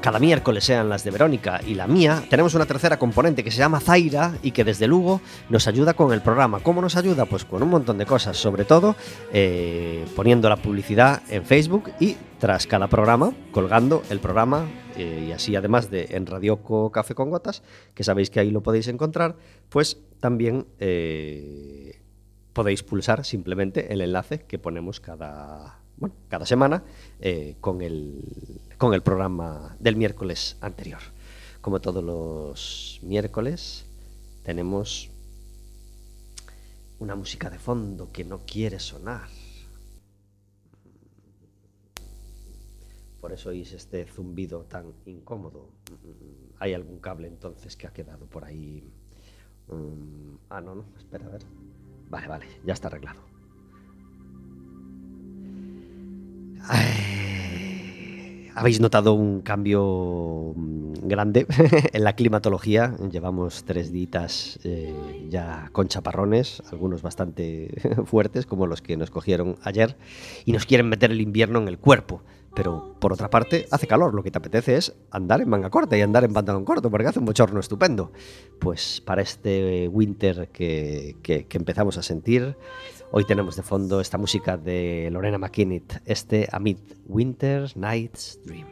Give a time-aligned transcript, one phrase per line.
[0.00, 3.58] cada miércoles sean las de Verónica y la mía, tenemos una tercera componente que se
[3.58, 6.60] llama Zaira y que desde luego nos ayuda con el programa.
[6.60, 7.26] ¿Cómo nos ayuda?
[7.26, 8.96] Pues con un montón de cosas, sobre todo
[9.32, 14.66] eh, poniendo la publicidad en Facebook y tras cada programa colgando el programa
[14.96, 17.62] eh, y así además de en Radioco Café con Gotas,
[17.94, 19.36] que sabéis que ahí lo podéis encontrar,
[19.68, 20.66] pues también...
[20.78, 21.96] eh,
[22.52, 26.82] podéis pulsar simplemente el enlace que ponemos cada, bueno, cada semana
[27.60, 28.24] con, el,
[28.80, 31.00] con el programa del miércoles anterior.
[31.60, 33.84] Como todos los miércoles,
[34.42, 35.10] tenemos
[36.98, 39.28] una música de fondo que no quiere sonar.
[43.20, 45.68] Por eso oís este zumbido tan incómodo.
[46.58, 48.82] Hay algún cable entonces que ha quedado por ahí.
[49.68, 51.42] Mm, ah, no, no, espera, a ver.
[52.08, 53.20] Vale, vale, ya está arreglado.
[56.62, 57.39] Ay,
[58.54, 61.46] Habéis notado un cambio mm, grande
[61.92, 62.94] en la climatología.
[63.10, 64.94] Llevamos tres días eh,
[65.28, 67.70] ya con chaparrones, algunos bastante
[68.06, 69.96] fuertes, como los que nos cogieron ayer,
[70.44, 72.22] y nos quieren meter el invierno en el cuerpo.
[72.52, 74.12] Pero por otra parte, hace calor.
[74.12, 77.06] Lo que te apetece es andar en manga corta y andar en pantalón corto, porque
[77.06, 78.10] hace un bochorno estupendo.
[78.58, 82.56] Pues para este winter que- que empezamos a sentir,
[83.12, 88.66] hoy tenemos de fondo esta música de Lorena McKinnon, este Amid Winter's Night's Dream.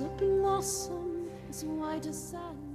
[0.00, 2.69] A blossom as white as.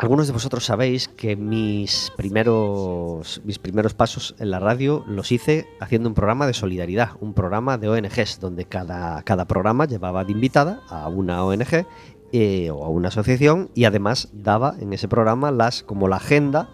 [0.00, 5.66] Algunos de vosotros sabéis que mis primeros, mis primeros pasos en la radio los hice
[5.78, 10.32] haciendo un programa de solidaridad, un programa de ONGs, donde cada, cada programa llevaba de
[10.32, 11.84] invitada a una ONG
[12.32, 16.70] eh, o a una asociación y además daba en ese programa las como la agenda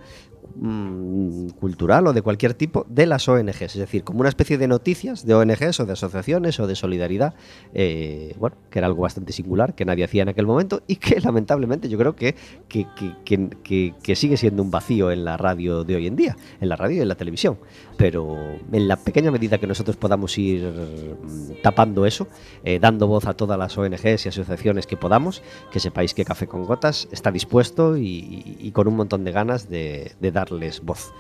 [0.59, 4.69] mm, cultural o de cualquier tipo de las ONGs, es decir, como una especie de
[4.69, 7.35] noticias de ONGs o de asociaciones o de solidaridad,
[7.75, 11.21] eh, bueno, que era algo bastante singular, que nadie hacía en aquel momento y que
[11.25, 12.35] lamentablemente yo creo que,
[12.69, 12.87] que,
[13.25, 16.77] que- que- sigue siendo un vacío en la radio de hoy en día, en la
[16.77, 17.59] radio y en la televisión.
[17.99, 18.37] Pero
[18.73, 22.29] en la pequeña medida que nosotros podamos ir mm, tapando eso,
[22.65, 26.47] eh, dando voz a todas las ONGs y asociaciones que podamos, que sepáis que Café
[26.47, 31.13] con Gotas está dispuesto y, con un montón de ganas de, de darles voz.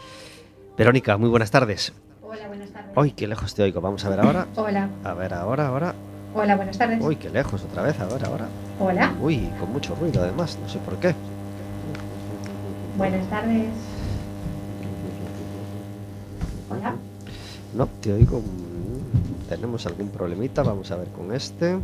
[0.78, 1.93] Verónica, muy buenas tardes.
[2.23, 2.93] Hola, buenas tardes.
[2.96, 3.81] Uy, qué lejos te oigo.
[3.81, 4.46] Vamos a ver ahora.
[4.56, 5.94] Hola, A ver ahora, ahora.
[6.34, 7.02] hola, buenas tardes.
[7.02, 7.99] Uy, qué lejos otra vez.
[8.00, 8.46] A ver ahora.
[8.78, 10.58] Hola, Uy, con mucho ruido además.
[10.62, 11.14] No sé por qué.
[12.96, 13.67] buenas tardes.
[16.70, 16.94] Hola.
[17.75, 18.40] No, te oigo.
[18.40, 20.62] mm, Tenemos algún problemita.
[20.62, 21.76] Vamos a ver con este.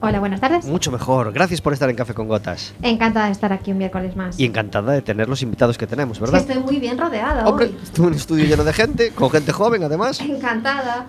[0.00, 0.64] Hola, buenas tardes.
[0.64, 1.32] Mucho mejor.
[1.32, 2.72] Gracias por estar en Café con Gotas.
[2.82, 4.38] Encantada de estar aquí un miércoles más.
[4.38, 6.48] Y encantada de tener los invitados que tenemos, Es que ¿verdad?
[6.48, 7.76] estoy muy bien rodeada Hombre, hoy.
[7.96, 10.20] en un estudio lleno de gente, con gente joven además.
[10.20, 11.08] Encantada.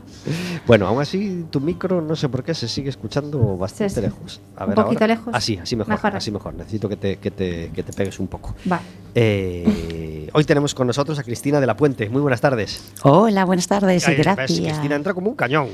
[0.66, 4.02] Bueno, aún así tu micro no sé por qué se sigue escuchando bastante Sí, sí.
[4.02, 4.42] lejos.
[4.56, 5.16] A Un ver poquito ahora.
[5.16, 5.36] lejos.
[5.36, 6.16] Así, así mejor, Mejor.
[6.16, 6.54] así mejor.
[6.56, 8.56] Necesito que te, que te, que te pegues un poco.
[8.66, 8.82] Vale.
[9.14, 12.10] Eh, hoy tenemos con nosotros a Cristina de la Puente.
[12.10, 12.92] Muy buenas tardes.
[13.04, 14.60] Hola, buenas tardes y ves, gracias.
[14.60, 15.70] Cristina entra como un cañón.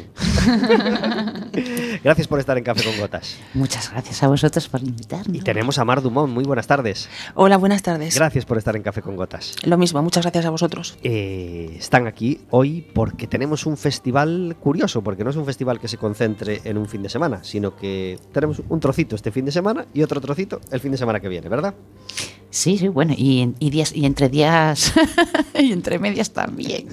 [2.04, 3.38] gracias por estar en Café con Gotas.
[3.54, 5.38] Muchas gracias a vosotros por invitarme.
[5.38, 6.34] Y tenemos a Mar Dumont.
[6.34, 7.10] Muy buenas tardes.
[7.34, 8.16] Hola, buenas tardes.
[8.16, 9.56] Gracias por estar en Café con Gotas.
[9.63, 10.98] Lo mismo, muchas gracias a vosotros.
[11.04, 15.88] Eh, están aquí hoy porque tenemos un festival curioso, porque no es un festival que
[15.88, 19.52] se concentre en un fin de semana, sino que tenemos un trocito este fin de
[19.52, 21.75] semana y otro trocito el fin de semana que viene, ¿verdad?
[22.56, 24.94] Sí, sí, bueno, y, y días, y entre días
[25.60, 26.88] y entre medias también,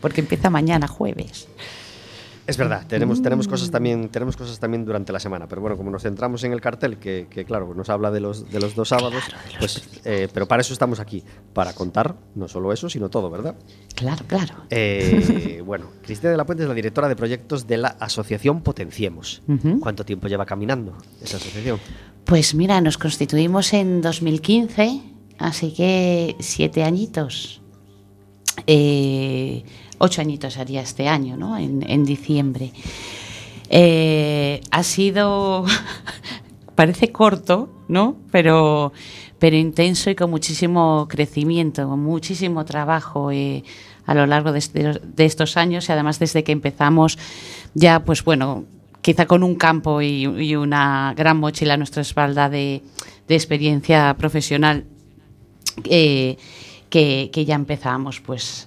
[0.00, 1.46] porque empieza mañana jueves.
[2.48, 5.90] Es verdad, tenemos, tenemos, cosas también, tenemos cosas también durante la semana, pero bueno, como
[5.90, 8.88] nos centramos en el cartel, que, que, claro, nos habla de los, de los dos
[8.88, 11.22] sábados, Claro, de los pues, eh, pero para eso estamos aquí,
[11.52, 13.54] para contar no solo eso, sino todo, ¿verdad?
[13.94, 14.64] Claro, claro.
[14.68, 19.42] Eh, bueno, Cristina de la Puente es la directora de proyectos de la Asociación Potenciemos.
[19.80, 21.78] ¿Cuánto tiempo lleva caminando esa asociación?
[22.24, 25.02] Pues mira, nos constituimos en 2015,
[25.38, 27.60] así que siete añitos.
[28.66, 29.62] Eh,
[29.98, 31.58] ocho añitos haría este año, ¿no?
[31.58, 32.72] En, diciembre.
[33.68, 35.66] Eh, ha sido,
[36.74, 38.16] parece corto, ¿no?
[38.30, 38.94] Pero,
[39.38, 43.64] pero intenso y con muchísimo crecimiento, con muchísimo trabajo eh,
[44.06, 47.18] a lo largo de, de estos años y además desde que empezamos
[47.74, 48.64] ya, pues bueno,
[49.04, 52.82] quizá con un campo y, una gran mochila a nuestra espalda de,
[53.28, 54.84] experiencia profesional
[55.84, 56.38] eh,
[56.88, 58.66] que, que ya empezamos pues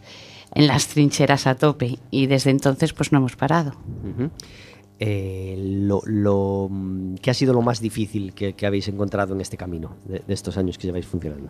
[0.53, 3.73] en las trincheras a tope y desde entonces pues no hemos parado.
[4.99, 10.21] Eh, mm, ¿Qué ha sido lo más difícil que, habéis encontrado en este camino de
[10.27, 11.49] estos años que lleváis funcionando?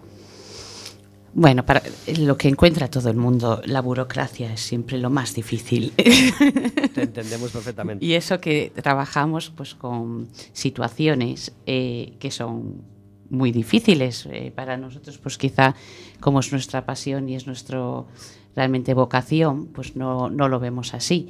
[1.40, 1.84] Bueno, para
[2.18, 5.92] lo que encuentra todo el mundo, la burocracia es siempre lo más difícil.
[6.96, 8.04] Te entendemos perfectamente.
[8.04, 12.82] y eso que trabajamos pues con situaciones eh, que son
[13.30, 15.76] muy difíciles eh, para nosotros, pues quizá
[16.20, 18.08] como es nuestra pasión y es nuestro
[18.56, 21.30] realmente vocación, pues no, no lo vemos así.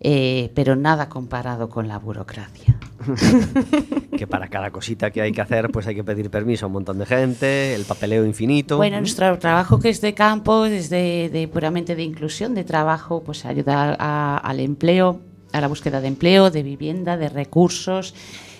[0.00, 2.76] Eh, pero nada comparado con la burocracia.
[4.18, 6.74] que para cada cosita que hay que hacer, pues hay que pedir permiso a un
[6.74, 8.76] montón de gente, el papeleo infinito.
[8.76, 13.22] Bueno, nuestro trabajo que es de campo, es de, de puramente de inclusión, de trabajo,
[13.24, 15.20] pues ayudar a- al empleo,
[15.52, 18.14] a la búsqueda de empleo, de vivienda, de recursos.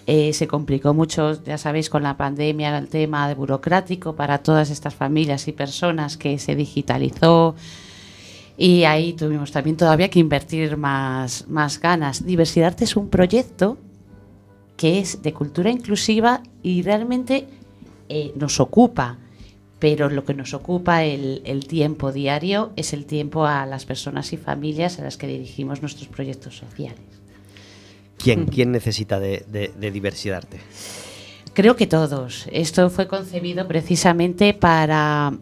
[0.09, 4.71] Eh, se complicó mucho, ya sabéis, con la pandemia el tema de burocrático para todas
[4.71, 7.57] estas familias y personas que se digitalizó.
[8.57, 12.25] Y ahí tuvimos también todavía que invertir más, más ganas.
[12.25, 13.79] Diversidad es un proyecto
[14.77, 17.49] que es de cultura inclusiva y realmente
[18.09, 19.19] eh, nos ocupa,
[19.81, 24.37] pero lo que nos ocupa el tiempo diario es el tiempo a las personas y
[24.37, 27.16] familias a las que dirigimos nuestros proyectos sociales.
[28.19, 30.59] ¿Quién, quién necesita de, de, de diversidad arte?
[31.53, 32.47] Creo que todos.
[32.53, 35.33] Esto fue concebido precisamente para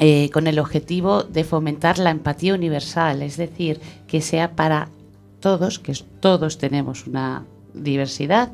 [0.00, 4.90] eh, con el objetivo de fomentar la empatía universal, es decir, que sea para
[5.40, 8.52] todos, que todos tenemos una diversidad.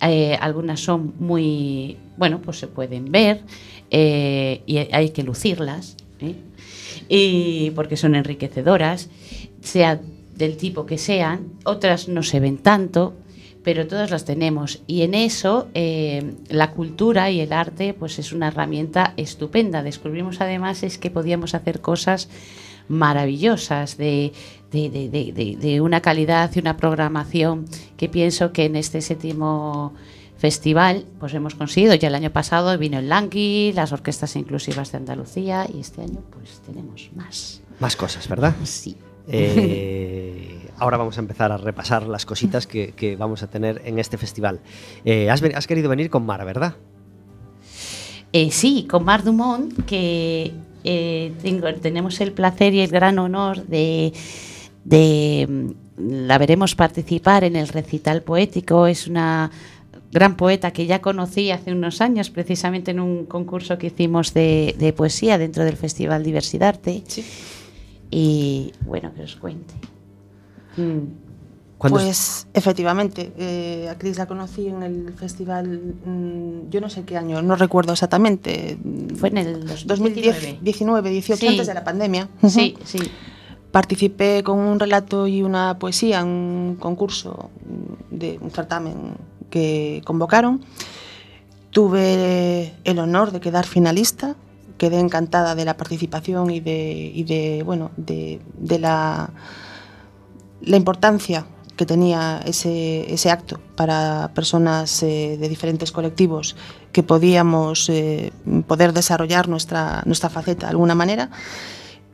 [0.00, 3.42] Eh, algunas son muy, bueno, pues se pueden ver
[3.90, 5.96] eh, y hay que lucirlas,
[7.08, 9.08] y porque son enriquecedoras,
[9.60, 10.00] sea
[10.38, 13.14] del tipo que sean, otras no se ven tanto,
[13.64, 14.80] pero todas las tenemos.
[14.86, 19.82] Y en eso eh, la cultura y el arte pues es una herramienta estupenda.
[19.82, 22.28] Descubrimos además es que podíamos hacer cosas
[22.88, 24.32] maravillosas de,
[24.72, 27.66] de- de- de- una calidad y una programación
[27.96, 29.92] que pienso que en este séptimo
[30.38, 31.94] festival pues hemos conseguido.
[31.94, 36.22] Ya el año pasado vino el Langui, las orquestas inclusivas de Andalucía y este año
[36.30, 37.60] pues tenemos más.
[37.80, 38.54] Más cosas, ¿verdad?
[38.64, 38.96] Sí.
[39.30, 43.98] Eh, ahora vamos a empezar a repasar las cositas que, que vamos a tener en
[43.98, 44.60] este festival.
[45.04, 46.76] Eh, has, has querido venir con Mara, ¿verdad?
[48.32, 50.52] Eh, sí, con Mar Dumont, que
[50.84, 54.12] eh, tengo- tenemos el placer y el gran honor de,
[54.84, 55.70] de, mm,
[56.26, 58.86] la veremos participar en el recital poético.
[58.86, 59.50] Es una
[60.12, 64.74] gran poeta que ya conocí hace unos años, precisamente en un concurso que hicimos de,
[64.78, 67.02] de poesía dentro del Festival Diversidad Arte.
[68.10, 69.74] Y bueno, que os cuente.
[70.76, 70.98] Mm.
[71.78, 76.88] ¿Cuándo es- Pues efectivamente, eh, a Cris la conocí en el festival, mm, yo no
[76.90, 78.76] sé qué año, no recuerdo exactamente.
[79.16, 80.40] Fue en el 2019.
[80.40, 81.46] 2019, 18, Sí.
[81.48, 82.28] antes de la pandemia.
[82.48, 82.98] Sí, sí.
[83.70, 87.50] Participé con un relato y una poesía en un concurso
[88.10, 89.12] mm, de un certamen
[89.50, 90.62] que convocaron.
[91.70, 94.34] Tuve el honor de quedar finalista.
[94.78, 98.40] Quedé encantada de la participación y de, bueno, de,
[98.78, 99.30] la,
[100.62, 106.56] importancia que tenía ese, acto para personas eh, de diferentes colectivos
[106.92, 108.32] que podíamos eh,
[108.66, 111.30] poder desarrollar nuestra, nuestra faceta de alguna manera.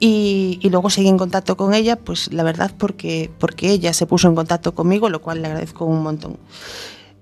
[0.00, 4.06] Y, y luego seguí en contacto con ella, pues la verdad porque, porque ella se
[4.06, 6.38] puso en contacto conmigo, lo cual le agradezco un montón.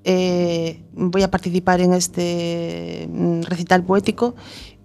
[0.05, 4.35] Eh, voy a participar en este mm, recital poético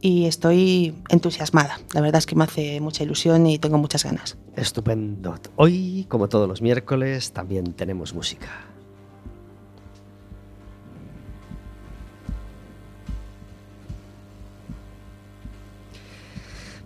[0.01, 1.79] y estoy entusiasmada.
[1.93, 4.37] La verdad es que me hace mucha ilusión y tengo muchas ganas.
[4.55, 5.35] Estupendo.
[5.55, 8.47] Hoy, como todos los miércoles, también tenemos música.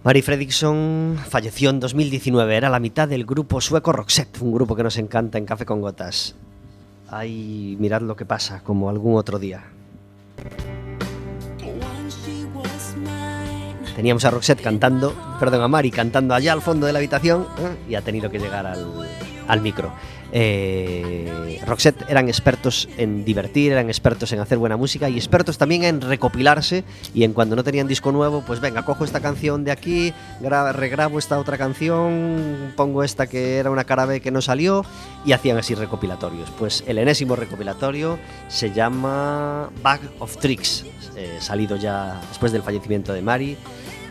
[0.03, 4.81] Mari Fredriksson falleció en 2019, era la mitad del grupo sueco Roxette, un grupo que
[4.81, 6.33] nos encanta en Café con Gotas.
[7.07, 9.63] Ay, mirad lo que pasa, como algún otro día.
[14.01, 17.75] Teníamos a Roxette cantando, perdón, a Mari cantando allá al fondo de la habitación ¿eh?
[17.87, 18.83] y ha tenido que llegar al,
[19.51, 19.91] al micro.
[20.33, 25.83] Eh, Roxette eran expertos en divertir, eran expertos en hacer buena música y expertos también
[25.83, 29.71] en recopilarse y en cuando no tenían disco nuevo, pues venga, cojo esta canción de
[29.71, 34.41] aquí, gra- regrabo esta otra canción, pongo esta que era una cara B que no
[34.41, 34.85] salió
[35.25, 36.49] y hacían así recopilatorios.
[36.57, 38.17] Pues el enésimo recopilatorio
[38.47, 40.85] se llama Bag of Tricks,
[41.17, 43.57] eh, salido ya después del fallecimiento de Mari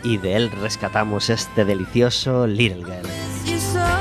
[0.03, 4.00] y de él rescatamos este delicioso Little Girl.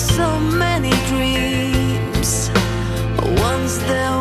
[0.00, 2.50] So many dreams.
[3.42, 4.19] Once there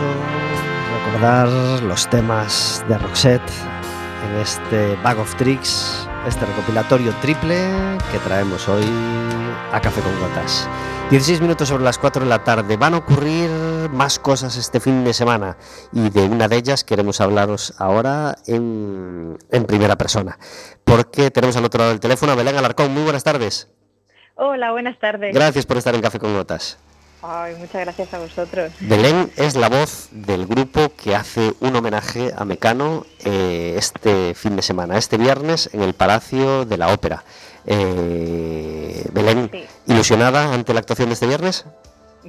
[0.00, 1.48] Recordar
[1.82, 3.52] los temas de Roxette
[4.24, 7.58] en este Bag of Tricks, este recopilatorio triple
[8.10, 8.84] que traemos hoy
[9.72, 10.68] a Café con Gotas.
[11.10, 12.76] 16 minutos sobre las 4 de la tarde.
[12.76, 13.50] Van a ocurrir
[13.90, 15.56] más cosas este fin de semana
[15.92, 20.38] y de una de ellas queremos hablaros ahora en, en primera persona.
[20.84, 22.94] Porque tenemos al otro lado del teléfono a Belén Alarcón.
[22.94, 23.70] Muy buenas tardes.
[24.36, 25.34] Hola, buenas tardes.
[25.34, 26.78] Gracias por estar en Café con Gotas.
[27.22, 28.72] Ay, muchas gracias a vosotros.
[28.80, 34.56] Belén es la voz del grupo que hace un homenaje a Mecano eh, este fin
[34.56, 37.24] de semana, este viernes, en el Palacio de la Ópera.
[37.66, 39.64] Eh, Belén, Sí.
[39.92, 41.66] ¿ilusionada ante la actuación de este viernes?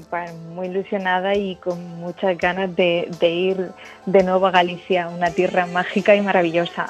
[0.09, 3.71] Bueno, muy ilusionada y con muchas ganas de, de ir
[4.05, 6.89] de nuevo a Galicia, una tierra mágica y maravillosa.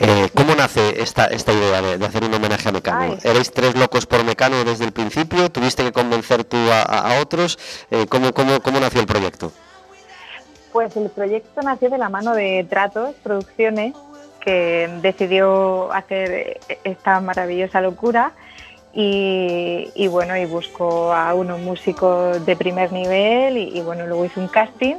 [0.00, 3.00] Eh, ¿Cómo nace esta, esta idea de, de hacer un homenaje a Mecano?
[3.00, 3.18] Ay.
[3.22, 5.50] ¿Erais tres locos por Mecano desde el principio?
[5.50, 7.58] ¿Tuviste que convencer tú a, a- a otros?
[7.90, 9.50] Eh, ¿cómo, cómo, ¿Cómo nació el proyecto?
[10.74, 13.94] Pues el proyecto nació de la mano de Tratos Producciones,
[14.40, 18.32] que decidió hacer esta maravillosa locura
[18.94, 24.24] y, y bueno, y buscó a unos músicos de primer nivel y, y bueno, luego
[24.24, 24.96] hizo un casting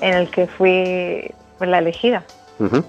[0.00, 2.22] en el que fui pues, la elegida.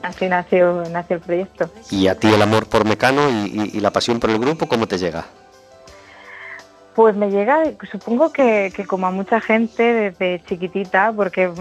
[0.01, 1.69] Así nació, nació el proyecto.
[1.91, 3.33] ¿Y a ti el amor por Mecano y,
[3.73, 5.25] y- y la pasión por el grupo, cómo te llega?
[6.95, 11.51] Pues me llega, supongo que, que como a mucha gente desde chiquitita, porque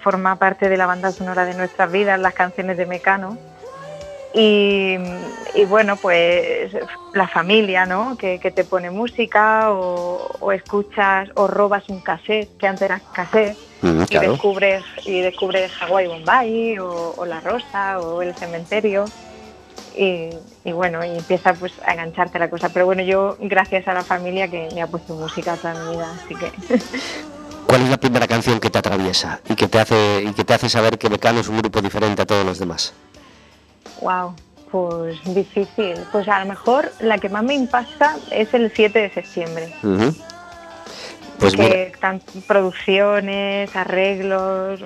[0.00, 3.36] forma parte de la banda sonora de nuestras vidas, las canciones de Mecano.
[4.32, 4.96] Y,
[5.54, 6.70] y bueno, pues
[7.14, 8.16] la familia, ¿no?
[8.16, 13.00] Que, que te pone música o, o escuchas o robas un cassette, que antes era
[13.12, 19.06] cassette, Mm, y descubres y descubres Hawái Bombay o, o La Rosa o El Cementerio
[19.96, 20.28] y,
[20.64, 24.04] y bueno y empieza pues a engancharte la cosa pero bueno yo gracias a la
[24.04, 26.52] familia que me ha puesto música toda mi vida así que
[27.66, 30.54] ¿Cuál es la primera canción que te atraviesa y que te hace y que te
[30.54, 32.92] hace saber que Mecano es un grupo diferente a todos los demás?
[34.00, 34.34] Wow
[34.70, 39.10] pues difícil pues a lo mejor la que más me impacta es el 7 de
[39.10, 39.74] septiembre.
[41.38, 44.80] Pues mira, que tan producciones arreglos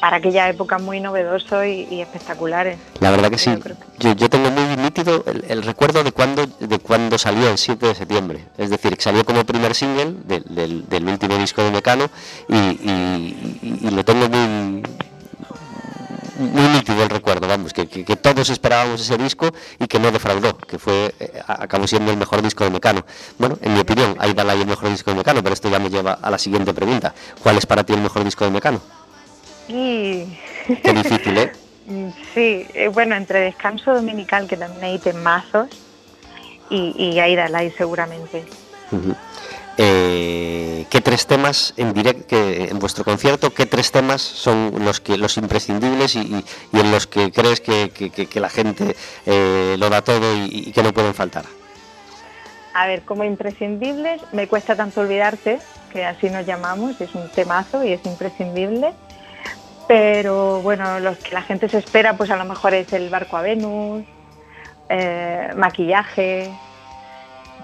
[0.00, 3.50] para aquella época muy novedoso y, y espectaculares la verdad que sí.
[3.52, 7.18] Yo creo que- Yo, yo tengo muy nítido el, el recuerdo de cuando de cuando
[7.18, 8.44] salió el 7 de septiembre.
[8.56, 12.08] Es decir, que salió como primer single del, del- del último disco de Mecano
[12.48, 14.82] y, y- y- y lo tengo muy
[16.38, 20.10] muy nítido el recuerdo, vamos, que, que- que todos esperábamos ese disco y que no
[20.10, 23.04] defraudó, que fue eh, acabó siendo el mejor disco de Mecano.
[23.38, 25.90] Bueno, en mi opinión, ahí da el mejor disco de Mecano, pero esto ya me
[25.90, 27.14] lleva a la siguiente pregunta.
[27.42, 28.80] ¿Cuál es para ti el mejor disco de Mecano?
[29.68, 30.24] y
[30.82, 31.52] Qué difícil, ¿eh?
[31.88, 35.68] Mm, Sí, eh, bueno, entre descanso dominical, que también hay temazos,
[36.68, 38.44] y, y Aida Lai seguramente.
[38.92, 39.14] Ujú.
[39.80, 45.16] Eh, ¿Qué tres temas en directo, en vuestro concierto, qué tres temas son los que
[45.16, 50.64] los imprescindibles y, en los que crees que, la gente eh, lo da todo y,
[50.66, 51.44] y que no pueden faltar?
[52.74, 55.58] A ver, como imprescindibles, me cuesta tanto olvidarte,
[55.92, 58.92] que así nos llamamos, es un temazo y es imprescindible.
[59.86, 63.36] Pero bueno, los que la gente se espera, pues a lo mejor es el barco
[63.36, 64.04] a Venus,
[64.88, 66.52] eh, maquillaje,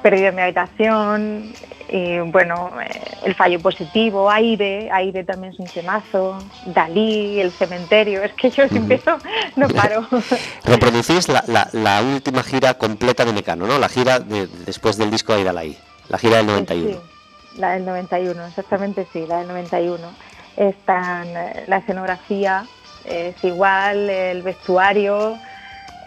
[0.04, 1.52] perdido en mi habitación,
[1.88, 8.22] y bueno, eh, el fallo positivo, aire, aire también es un temazo, Dalí, el cementerio,
[8.22, 9.16] es que yo si empiezo
[9.56, 10.06] no paro.
[10.64, 13.78] Reproducís la, la- la última gira completa de Mecano, ¿no?
[13.78, 15.78] La gira de- después del disco de Aidalai,
[16.10, 16.90] la gira del 91.
[16.90, 20.06] Sí, la del 91, exactamente sí, la del 91.
[20.58, 22.66] Están eh, la escenografía,
[23.06, 25.38] es igual, el vestuario,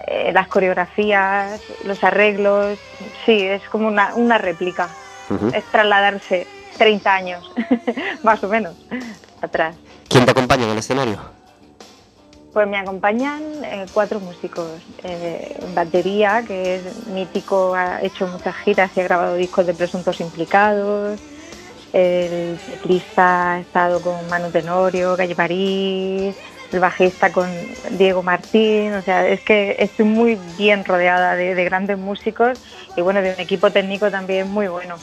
[0.05, 2.77] eh, las coreografías, los arreglos,
[3.25, 4.89] sí, es como una, una réplica.
[5.53, 7.51] Es trasladarse 30 años,
[8.23, 8.75] más o menos,
[9.41, 9.75] atrás.
[10.07, 11.19] ¿Quién te acompaña en el escenario?
[12.53, 14.71] Pues me acompañan eh, cuatro músicos.
[15.03, 20.19] Eh, batería, que es mítico, ha hecho muchas giras y ha grabado discos de presuntos
[20.21, 21.19] implicados.
[21.93, 26.35] El teclista ha estado con Manu Tenorio, Calle París,
[26.71, 27.49] el bajista con
[27.91, 28.93] Diego Martín.
[28.93, 32.59] O sea, es que estoy muy bien rodeada de, de grandes músicos
[32.95, 34.95] y bueno, de un equipo técnico también muy bueno.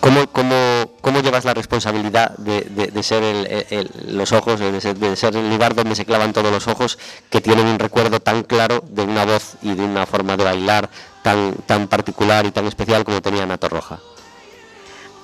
[0.00, 0.56] ¿Cómo, cómo,
[1.00, 5.76] cómo llevas la responsabilidad de, ser el- los ojos, de ser, de ser el lugar
[5.76, 6.98] donde se clavan todos los ojos
[7.30, 10.88] que tienen un recuerdo tan claro de una voz y de una forma de bailar
[11.22, 14.00] tan, tan particular y tan especial como tenía Nato Roja?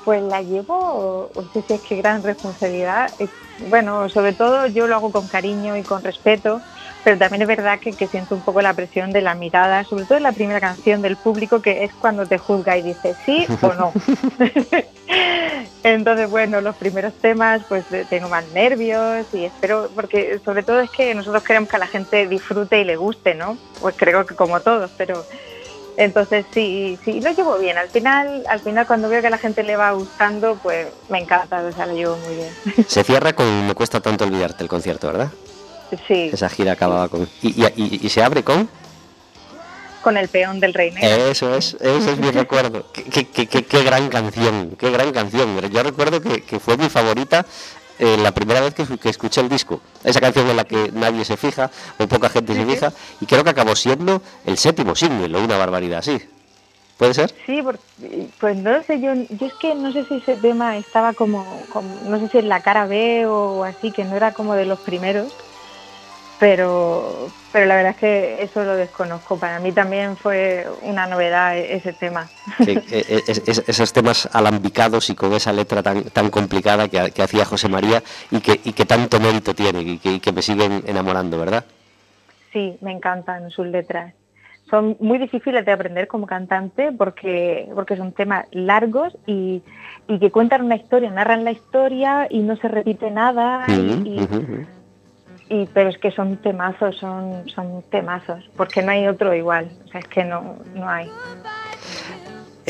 [0.08, 3.12] Pues la llevo, no sé si es que gran responsabilidad.
[3.68, 6.62] Bueno, sobre todo yo lo hago con cariño y con respeto,
[7.04, 10.06] pero también es verdad que, que siento un poco la presión de la mirada, sobre
[10.06, 13.46] todo en la primera canción del público, que es cuando te juzga y dice sí
[13.60, 13.92] o no.
[15.82, 20.90] Entonces, bueno, los primeros temas pues tengo más nervios y espero, porque sobre todo es
[20.90, 23.58] que nosotros queremos que a la gente disfrute y le guste, ¿no?
[23.78, 25.26] Pues creo que como todos, pero
[26.00, 27.76] entonces sí, sí, lo llevo bien.
[27.76, 31.18] Al final, al final cuando veo que a la gente le va gustando, pues me
[31.18, 32.86] encanta, o sea, lo llevo muy bien.
[32.88, 35.30] Se cierra con Me cuesta tanto olvidarte el concierto, ¿verdad?
[36.06, 37.28] Sí, Esa gira acababa con...
[37.42, 38.68] Y, y- y- se abre con...
[40.02, 41.08] con el peón del rey negro.
[41.30, 42.86] Eso es, ese es mi recuerdo.
[42.92, 45.58] Qué, qué- qué- qué- gran canción, qué gran canción.
[45.70, 47.44] Yo recuerdo que, que fue mi favorita
[47.98, 49.80] eh, la primera vez que, que escuché el disco.
[50.04, 53.44] Esa canción en la que nadie se fija, o poca gente se fija, y creo
[53.44, 56.20] que acabó siendo el séptimo single, o una barbaridad así.
[56.96, 57.32] ¿Puede ser?
[57.46, 57.62] Sí,
[58.40, 61.44] pues no lo sé, yo, yo es que no sé si ese tema estaba como,
[61.72, 64.64] como- no sé si en la cara B o así, que no era como de
[64.66, 65.32] los primeros,
[66.38, 69.38] pero, pero la verdad es que eso lo desconozco.
[69.38, 72.28] Para mí también fue una novedad e- ese tema.
[72.66, 77.22] Es- es- esos temas alambicados y con esa letra tan, tan complicada que, ha- que
[77.22, 80.42] hacía José María y que, y que tanto mérito tiene y que, y que me
[80.42, 81.64] siguen enamorando, ¿verdad?
[82.52, 84.14] Sí, me encantan sus letras.
[84.70, 89.62] Son muy difíciles de aprender como cantante porque, porque son temas largos y,
[90.06, 93.64] y que cuentan una historia, narran la historia y no se repite nada.
[94.04, 94.66] y, ujú, ujú.
[95.48, 99.70] Y- pero es que son temazos, son, son temazos, porque no hay otro igual.
[99.86, 101.10] O sea, es que no, no hay.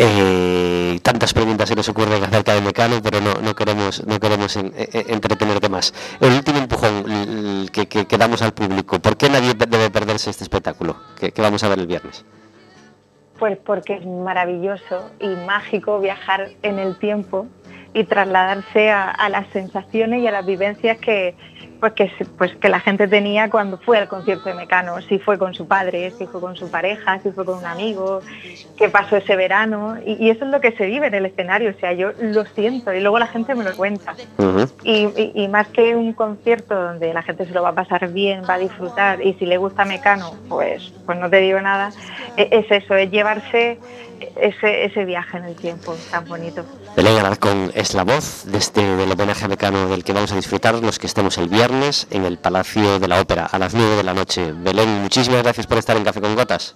[0.01, 4.55] Eh, tantas preguntas se nos ocurren acerca de Mecano, pero no, no queremos, no queremos
[4.57, 5.93] en- en- entretenerte más.
[6.21, 9.01] El último empujón l- que, que, que damos al público.
[9.01, 12.25] ¿Por qué nadie debe perderse este espectáculo que, que vamos a ver el viernes?
[13.41, 17.47] Pues porque es maravilloso y mágico viajar en el tiempo
[17.93, 21.35] y trasladarse a, a las sensaciones y a las vivencias que,
[21.81, 25.39] pues que, pues que la gente tenía cuando fue al concierto de Mecano, si fue
[25.39, 28.25] con su padre, si fue con su pareja, si fue con un amigo,
[28.77, 29.97] qué pasó ese verano.
[30.05, 32.45] Y, y eso es lo que se vive en el escenario, o sea, yo lo
[32.47, 34.21] siento y luego la gente me lo cuenta.
[34.83, 38.47] Y- y más que un concierto donde la gente se lo va a pasar bien,
[38.49, 41.95] va a disfrutar y si le gusta Mecano, pues, pues no te digo nada,
[42.37, 43.83] e- es eso, es llevarse
[44.37, 46.69] ese, ese viaje en el tiempo tan bonito.
[46.99, 50.75] Belén Alarcón es la voz de este, del homenaje Mecano del que vamos a disfrutar
[50.75, 54.03] los que estemos el viernes en el Palacio de la Ópera a las 9 de
[54.03, 54.51] la noche.
[54.53, 56.75] Belén, muchísimas gracias por estar en Café con Gotas.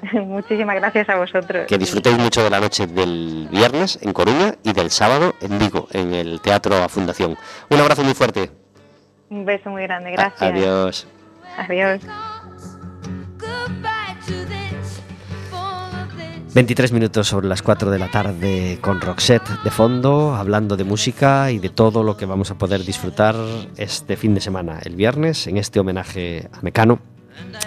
[0.12, 1.66] Muchísimas gracias a vosotros.
[1.66, 5.88] Que disfrutéis mucho de la noche del viernes en Coruña y del sábado en Vigo,
[5.90, 7.36] en el Teatro A Fundación.
[7.68, 8.52] Un abrazo muy fuerte.
[9.30, 10.42] Un beso muy grande, A- gracias.
[10.52, 11.06] Adiós.
[11.58, 12.00] Adiós.
[16.54, 21.50] 23 minutos sobre las 4 de la tarde con Roxette de fondo, hablando de música
[21.50, 23.34] y de todo lo que vamos a poder disfrutar
[23.76, 27.00] este fin de semana, el viernes, en este homenaje a Mecano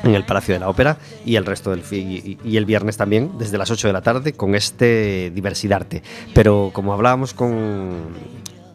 [0.05, 3.37] en el Palacio de la Ópera y el resto del y, y el viernes también
[3.37, 6.01] desde las 8 de la tarde con este Diversidarte.
[6.33, 8.13] Pero como hablábamos con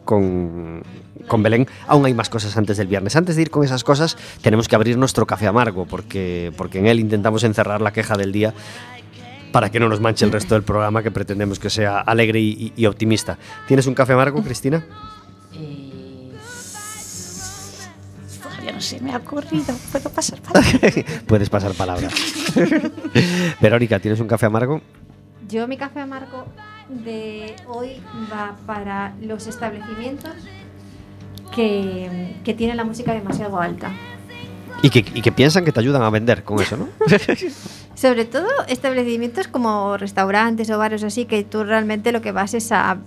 [0.05, 0.83] con
[1.27, 3.15] con Belén, aún hay más cosas antes del viernes.
[3.15, 6.87] Antes de ir con esas cosas, tenemos que abrir nuestro café amargo, porque, porque en
[6.87, 8.53] él intentamos encerrar la queja del día
[9.53, 12.85] para que no nos manche el resto del programa que pretendemos que sea alegre y,
[12.87, 13.37] optimista.
[13.67, 14.83] ¿Tienes un café amargo, Cristina?
[15.53, 16.31] Eh,
[18.73, 19.75] no se me ha ocurrido.
[19.91, 20.61] ¿Puedo pasar para
[21.27, 22.09] Puedes pasar palabra.
[23.61, 24.81] Verónica, ¿tienes un café amargo?
[25.47, 26.47] Yo mi café amargo
[26.89, 28.01] de hoy
[28.33, 30.33] va para los establecimientos
[31.55, 33.91] que, que tienen la música demasiado alta.
[34.81, 36.89] Y que, y que piensan que te ayudan a vender con eso, ¿no?
[37.95, 42.71] Sobre todo establecimientos como restaurantes o bares así, que tú realmente lo que vas es
[42.71, 42.97] a, a-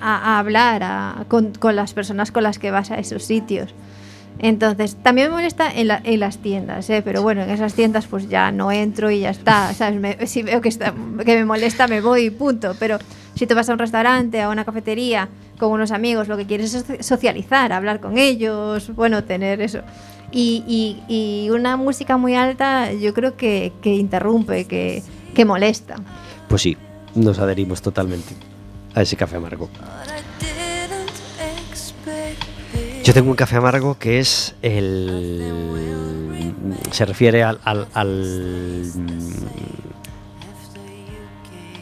[0.00, 3.74] a hablar a- con, con las personas con las que vas a esos sitios.
[4.40, 7.00] Entonces, también me molesta en, la- en las tiendas, ¿eh?
[7.04, 9.72] pero bueno, en esas tiendas pues ya no entro y ya está.
[9.72, 9.98] ¿sabes?
[9.98, 10.92] Me- si veo que, está,
[11.24, 12.76] que me molesta, me voy y punto.
[12.78, 12.98] Pero
[13.34, 16.74] si tú vas a un restaurante, a una cafetería, con unos amigos, lo que quieres
[16.74, 19.80] es soci- socializar, hablar con ellos, bueno, tener eso.
[20.30, 21.02] Y, y-
[21.46, 25.02] y una música muy alta yo creo que, que interrumpe, que,
[25.34, 25.96] que molesta.
[26.48, 26.76] Pues sí,
[27.14, 28.34] nos adherimos totalmente
[28.94, 29.68] a ese café amargo.
[33.04, 35.42] Yo tengo un café amargo que es el...
[36.90, 37.58] se refiere al...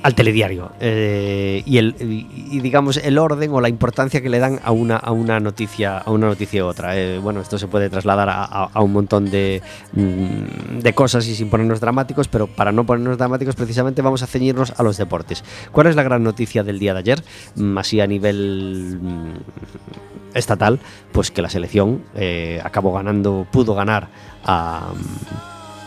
[0.06, 0.70] al telediario.
[0.78, 4.96] Eh, y, el, y, digamos el orden o la importancia que le dan a una,
[4.96, 6.96] a una noticia a una noticia u otra.
[6.96, 9.62] Eh, bueno esto se puede trasladar a un montón de,
[9.94, 14.28] mm, de cosas y sin ponernos dramáticos pero para no ponernos dramáticos precisamente vamos a
[14.28, 15.42] ceñirnos a los deportes.
[15.72, 17.24] ¿cuál es la gran noticia del día de ayer?
[17.56, 20.78] Mm, así a nivel mm, estatal,
[21.10, 24.06] pues que la selección eh, acabó ganando, pudo ganar
[24.44, 24.92] a,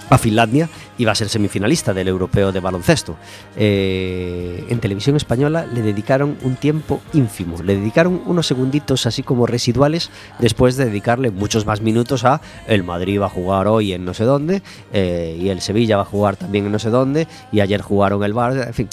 [0.09, 3.15] a Finlandia y va a ser semifinalista del europeo de baloncesto.
[3.55, 9.45] Eh, en televisión española le dedicaron un tiempo ínfimo, le dedicaron unos segunditos así como
[9.45, 14.05] residuales después de dedicarle muchos más minutos a el Madrid va a jugar hoy en
[14.05, 14.61] no sé dónde
[14.93, 18.23] eh, y el Sevilla va a jugar también en no sé dónde y ayer jugaron
[18.23, 18.89] el Barça, en fin,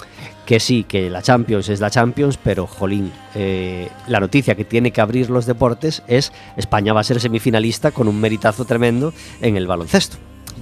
[0.46, 4.92] que sí, que la Champions es la Champions, pero jolín, eh, la noticia que tiene
[4.92, 9.57] que abrir los deportes es España va a ser semifinalista con un meritazo tremendo en
[9.57, 10.16] el baloncesto.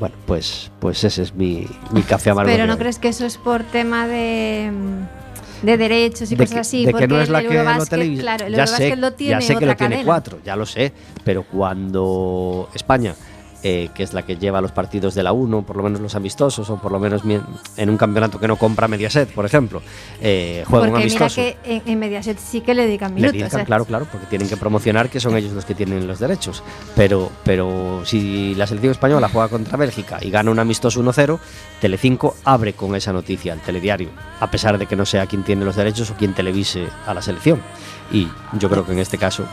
[0.04, 2.52] Bueno, pues, pues ese es mi, mi café amargo.
[2.52, 6.52] Pero no crees que eso es por tema de, mm, de derechos y de cosas
[6.52, 6.80] que, así.
[6.80, 8.20] de que porque no es la el que lo televisa.
[8.20, 10.04] Claro, el ya sé, lo tiene ya sé que otra lo tiene cadena.
[10.04, 10.92] cuatro, ya lo sé,
[11.24, 13.14] pero cuando España,
[13.66, 16.14] eh, que es la que lleva los partidos de la 1, por lo menos los
[16.14, 17.22] amistosos, o por lo menos
[17.78, 19.80] en un campeonato que no compra Mediaset, por ejemplo,
[20.20, 21.34] eh, juega un mira amistoso.
[21.36, 23.40] que en, en Mediaset sí que le dedican Le minutos.
[23.40, 23.64] dedican, ¿eh?
[23.64, 26.62] claro, claro, porque tienen que promocionar que son ellos los que tienen los derechos.
[26.94, 31.38] Pero, pero si la selección española juega contra Bélgica y gana un amistoso 1-0,
[31.80, 35.64] Telecinco abre con esa noticia al telediario, a pesar de que no sea quien tiene
[35.64, 37.62] los derechos o quien televise a la selección.
[38.12, 39.46] Y yo creo que en este caso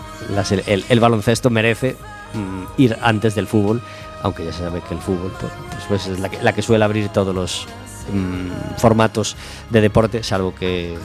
[0.67, 1.95] el, el baloncesto merece
[2.33, 3.81] mm, ir antes del fútbol,
[4.23, 5.51] aunque ya se sabe que el fútbol pues,
[5.87, 7.67] pues es la que, la que suele abrir todos los
[8.13, 9.35] mm, formatos
[9.69, 10.97] de deporte, salvo que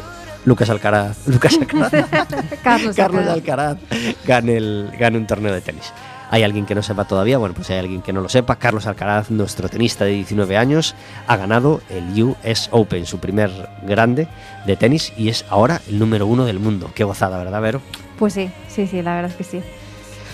[0.44, 1.92] Lucas Alcaraz, Lucas Alcaraz
[2.62, 3.76] Carlos, Carlos Alcaraz.
[3.76, 3.78] Alcaraz
[4.24, 5.92] gane, el, gane un torneo de tenis.
[6.30, 7.38] ¿Hay alguien que no sepa todavía?
[7.38, 8.56] Bueno, pues hay alguien que no lo sepa.
[8.56, 10.94] Carlos Alcaraz, nuestro tenista de 19 años,
[11.26, 13.50] ha ganado el US Open, su primer
[13.82, 14.26] grande
[14.66, 16.90] de tenis, y es ahora el número uno del mundo.
[16.94, 17.80] Qué gozada, ¿verdad, Vero?
[18.18, 19.62] Pues sí, sí, sí, la verdad es que sí.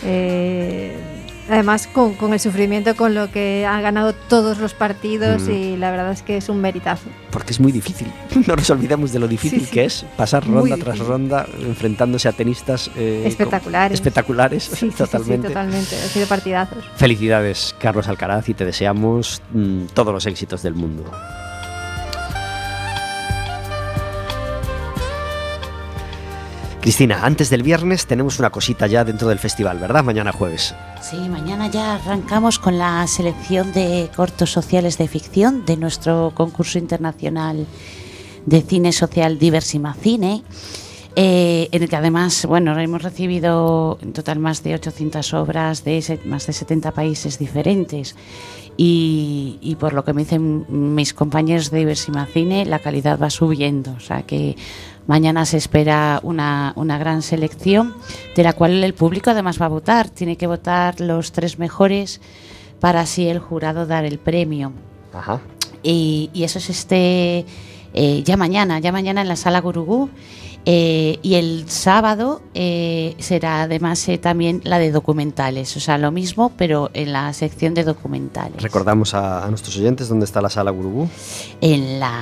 [0.05, 0.93] Eh,
[1.49, 5.51] además, con, con el sufrimiento con lo que ha ganado todos los partidos Mm.
[5.51, 7.09] y la verdad es que es un meritazo.
[7.31, 8.09] Porque es muy difícil.
[8.47, 9.73] No nos olvidemos de lo difícil Sí, sí.
[9.73, 13.95] que es pasar ronda tras ronda enfrentándose a tenistas eh, Espectaculares.
[13.95, 15.49] espectaculares, Sí, totalmente.
[15.49, 15.97] totalmente.
[15.97, 16.85] Ha sido partidazos.
[16.97, 21.05] Felicidades, Carlos Alcaraz, y te deseamos mm, todos los éxitos del mundo.
[26.83, 30.03] Cristina, antes del viernes tenemos una cosita ya dentro del festival, ¿verdad?
[30.03, 30.75] Mañana jueves.
[31.01, 36.81] Sí, mañana ya arrancamos con la selección de cortos sociales de ficción de nuestro concurso
[36.81, 37.69] internacional
[38.47, 40.43] de cine social Diversima Cine,
[41.15, 46.19] eh, en el que además, bueno, hemos recibido en total más de 800 obras de
[46.25, 48.17] más de 70 países diferentes.
[48.77, 53.31] Y, y por lo que me dicen mis compañeros de Diversima Cine, la calidad va
[53.31, 53.93] subiendo.
[53.93, 54.57] O sea que
[55.07, 57.95] mañana se espera una, una gran selección,
[58.37, 60.11] de la cual el público además va a votar.
[60.11, 62.21] Tiene que votar los tres mejores
[62.81, 64.73] para así el jurado dar el premio.
[65.13, 65.41] Ajá.
[65.83, 67.45] Y, y eso es este
[67.95, 70.11] eh, ya mañana, ya mañana en la sala Gurugú.
[70.65, 76.13] Eh, y el sábado eh, será además eh, también la de documentales, o sea, lo
[76.13, 78.63] mismo, pero en la sección de documentales.
[78.63, 81.09] Recordamos a, a nuestros oyentes dónde está la sala Gurugú.
[81.61, 82.13] En la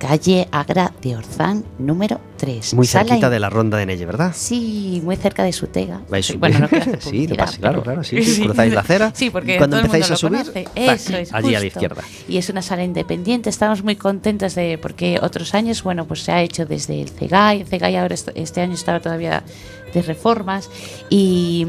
[0.00, 2.74] calle Agra de Orzán, número 3.
[2.74, 4.32] Muy cerquita de la ronda de Nelle, ¿verdad?
[4.34, 6.00] Sí, muy cerca de su tega.
[6.08, 6.68] Vais Sí, bueno, no
[7.00, 9.84] Sí, publicidad, pasa- claro, claro, sí, sí, cruzáis la acera Sí, porque y cuando todo
[9.84, 10.16] el mundo empezáis a
[10.50, 12.02] subir, Eso es, allí a la izquierda.
[12.28, 13.50] Y es una sala independiente.
[13.50, 17.60] Estamos muy contentos de porque otros años, bueno, pues se ha hecho desde el CEGAI.
[17.60, 19.42] El CEGAI ahora est- este año estaba todavía
[19.92, 20.70] de reformas
[21.08, 21.66] y,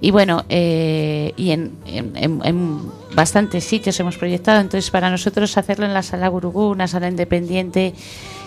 [0.00, 4.60] y bueno, eh, y en, en- bastantes sitios hemos proyectado.
[4.60, 7.92] Entonces, para nosotros hacerlo en la sala Gurugú, una sala independiente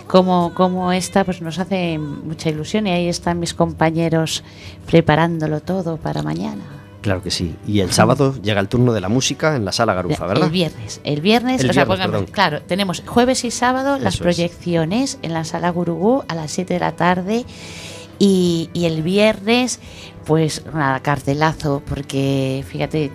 [0.06, 4.42] como, como esta, pues nos hace mucha ilusión y ahí están mis compañeros
[4.86, 6.62] preparándolo todo para mañana.
[7.02, 7.54] Claro que sí.
[7.66, 10.44] Y el sábado llega el turno de la música en la sala Garufa, ¿verdad?
[10.46, 11.02] El viernes.
[11.04, 12.32] El viernes, El o sea, viernes, pongamos- perdón.
[12.32, 14.20] claro, tenemos jueves y sábado las es.
[14.20, 17.44] proyecciones en la sala Gurugú a las 7 de la tarde.
[18.18, 19.80] Y, y el viernes,
[20.24, 23.10] pues nada, cartelazo, porque fíjate,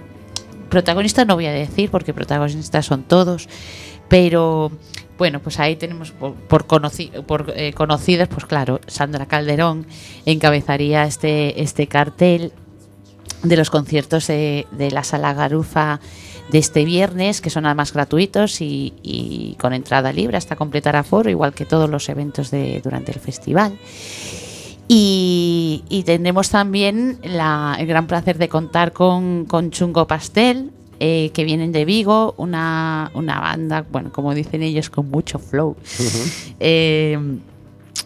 [0.69, 3.47] protagonistas no voy a decir, porque protagonistas son todos,
[4.09, 4.71] pero
[5.17, 9.85] bueno, pues ahí tenemos por, por, conoci- por, eh, conocidas, pues claro, Sandra Calderón
[10.25, 12.51] encabezaría este, este cartel
[13.43, 15.99] de los conciertos de, de la sala Garufa
[16.51, 21.29] de este viernes, que son además gratuitos y, y con entrada libre hasta completar aforo,
[21.29, 23.77] igual que todos los eventos de, durante el festival.
[24.91, 31.29] Y, y tendremos también la- el gran placer de contar con, con Chungo Pastel, eh,
[31.33, 35.75] que vienen de Vigo, una, una banda, bueno, como dicen ellos, con mucho flow.
[36.59, 37.17] Eh,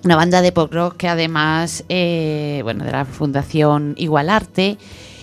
[0.04, 4.78] una banda de pop rock que además, eh, bueno, de la Fundación Igualarte,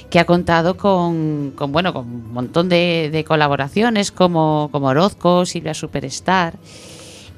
[0.09, 5.44] que ha contado con, con, bueno, con un montón de, de colaboraciones como, como Orozco,
[5.44, 6.55] Silvia Superstar.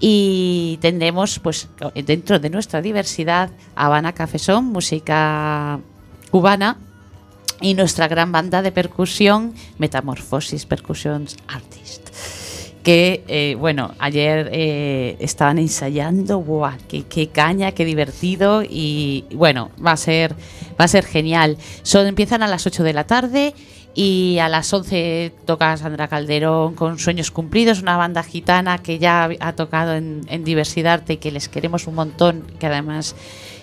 [0.05, 5.79] Y tendremos, pues, dentro de nuestra diversidad, Habana Cafesón, música
[6.33, 6.77] cubana,
[7.61, 12.09] y nuestra gran banda de percusión, Metamorfosis Percussions Artist.
[12.83, 16.79] Que, eh, bueno, ayer eh, estaban ensayando, ¡buah!
[16.89, 18.65] Qué, qué caña, qué divertido!
[18.69, 20.35] Y bueno, va a ser,
[20.81, 21.59] va a ser genial.
[21.85, 23.55] Son, empiezan a las 8 de la tarde
[23.95, 29.29] y a las 11 toca Sandra Calderón con Sueños Cumplidos, una banda gitana que ya
[29.41, 33.15] ha tocado en, en Diversidad Arte y que les queremos un montón, que además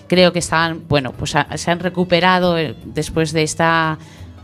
[0.06, 3.98] creo que están, bueno, pues se han recuperado eh, después de esta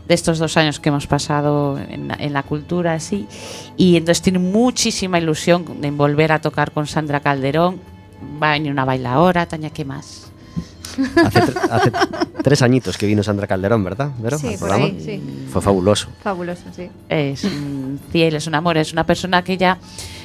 [0.07, 3.27] de estos dos años que hemos pasado en, la- en la cultura así
[3.75, 7.81] y entonces tiene muchísima ilusión en volver a tocar con Sandra Calderón.
[8.41, 10.26] Va a venir una bailadora Tania qué más
[11.25, 11.91] Hace, tre- hace
[12.43, 14.11] tres añitos que vino Sandra Calderón, ¿verdad?
[14.19, 14.37] ¿Vero?
[14.37, 15.21] Sí, por ahí, sí.
[15.51, 16.09] Fue fabuloso.
[16.21, 16.89] Fabuloso, sí.
[17.09, 19.77] es un fiel, es un amor, es una persona que ya,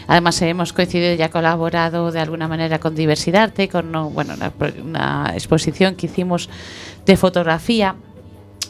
[0.07, 4.35] además hemos coincidido y ha colaborado de alguna manera con Diversidad Arte, con no, bueno,
[4.35, 4.53] una,
[4.85, 6.49] una exposición que hicimos
[7.07, 7.95] de fotografía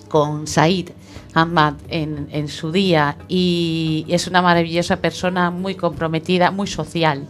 [0.08, 0.90] con Said
[1.34, 7.26] Ahmad en, en su día y es una maravillosa persona, muy comprometida, muy social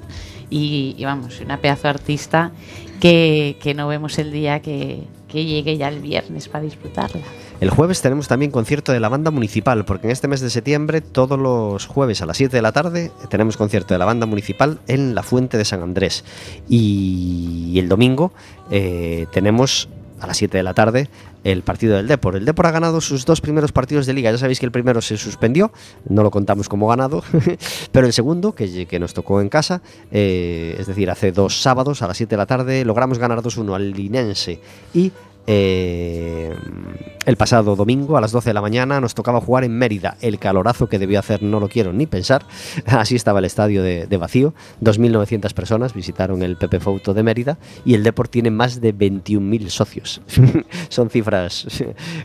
[0.52, 2.52] y, y vamos, una pedazo artista
[3.00, 7.22] que, que no vemos el día que, que llegue ya el viernes para disfrutarla.
[7.60, 11.00] El jueves tenemos también concierto de la banda municipal, porque en este mes de septiembre,
[11.00, 14.80] todos los jueves a las 7 de la tarde, tenemos concierto de la banda municipal
[14.88, 16.24] en la Fuente de San Andrés.
[16.68, 18.32] Y el domingo
[18.70, 19.88] eh, tenemos
[20.20, 21.08] a las 7 de la tarde
[21.44, 22.36] el partido del Depor.
[22.36, 24.30] El Depor ha ganado sus dos primeros partidos de liga.
[24.30, 25.72] Ya sabéis que el primero se suspendió,
[26.08, 27.22] no lo contamos como ganado,
[27.92, 32.06] pero el segundo, que, nos tocó en casa, eh, es decir, hace dos sábados a
[32.06, 34.60] las 7 de la tarde, logramos ganar 2-1 al Linense
[34.94, 35.12] y
[35.46, 36.54] eh,
[37.24, 40.16] el pasado domingo a las 12 de la mañana nos tocaba jugar en Mérida.
[40.20, 42.44] El calorazo que debió hacer no lo quiero ni pensar.
[42.86, 44.54] Así estaba el estadio de, de vacío.
[44.80, 49.68] 2.900 personas visitaron el Pepe Fouto de Mérida y el Deport tiene más de 21.000
[49.68, 50.20] socios.
[50.88, 51.66] Son cifras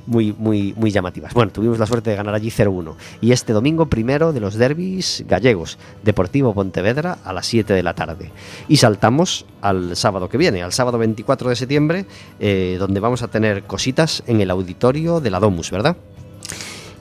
[0.05, 1.33] muy, muy, muy llamativas.
[1.33, 2.95] Bueno, tuvimos la suerte de ganar allí 0-1.
[3.21, 5.77] Y este domingo primero de los derbis gallegos.
[6.03, 8.31] Deportivo Pontevedra a las 7 de la tarde.
[8.67, 12.05] Y saltamos al sábado que viene, al sábado 24 de septiembre,
[12.39, 14.87] eh, donde vamos a tener cositas en el auditorio
[15.21, 15.97] de la Domus, ¿verdad?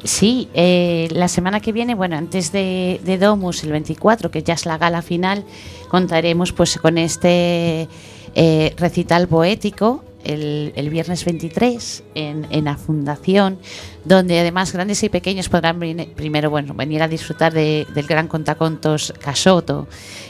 [0.05, 4.55] Sí, eh, la semana que viene, bueno, antes de, de Domus, el 24, que ya
[4.55, 5.45] es la gala final,
[5.89, 7.89] contaremos pues con este
[8.35, 13.59] eh, recital poético el, viernes 23 en, en la Fundación,
[14.05, 18.29] donde además grandes y pequeños podrán vine- primero bueno, venir a disfrutar de- del gran
[18.29, 19.89] contacontos Casoto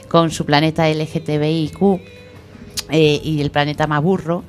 [0.09, 1.83] con su planeta LGTBIQ
[2.91, 4.45] eh, y el planeta Maburro.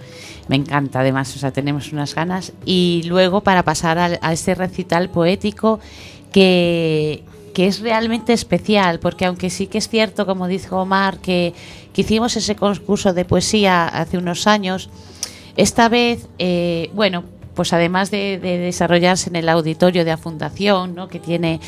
[0.48, 2.54] Me encanta además, o sea, tenemos unas ganas.
[2.66, 5.80] Y luego para pasar a, este recital poético
[6.32, 11.54] que, que es realmente especial, porque aunque sí que es cierto, como dijo Omar, que,
[11.94, 14.90] que hicimos ese concurso de poesía hace unos años,
[15.56, 17.24] esta vez, eh, bueno,
[17.56, 21.08] pues además de, de desarrollarse en el auditorio de la Fundación, ¿no?
[21.08, 21.60] que tiene,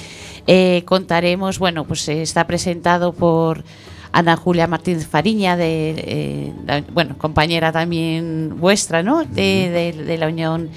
[0.46, 3.64] eh, contaremos, bueno, pues está presentado por
[4.12, 9.24] Ana Julia Martínez Fariña, de, eh, la- bueno, compañera también vuestra, ¿no?
[9.26, 10.70] De, de- de la Unión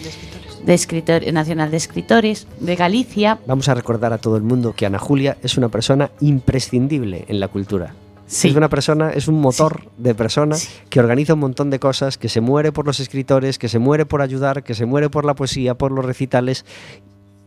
[0.65, 3.39] de Escritor- Nacional de Escritores de Galicia.
[3.47, 7.41] Vamos a recordar a todo el mundo que Ana Julia es una persona imprescindible en
[7.41, 7.95] la cultura.
[8.27, 8.49] Sí.
[8.49, 10.57] Es una persona, es un motor de persona
[10.89, 14.07] que organiza un montón de cosas, que se muere por los escritores, que se muere
[14.07, 16.65] por ayudar, que se muere por la poesía, por los recitales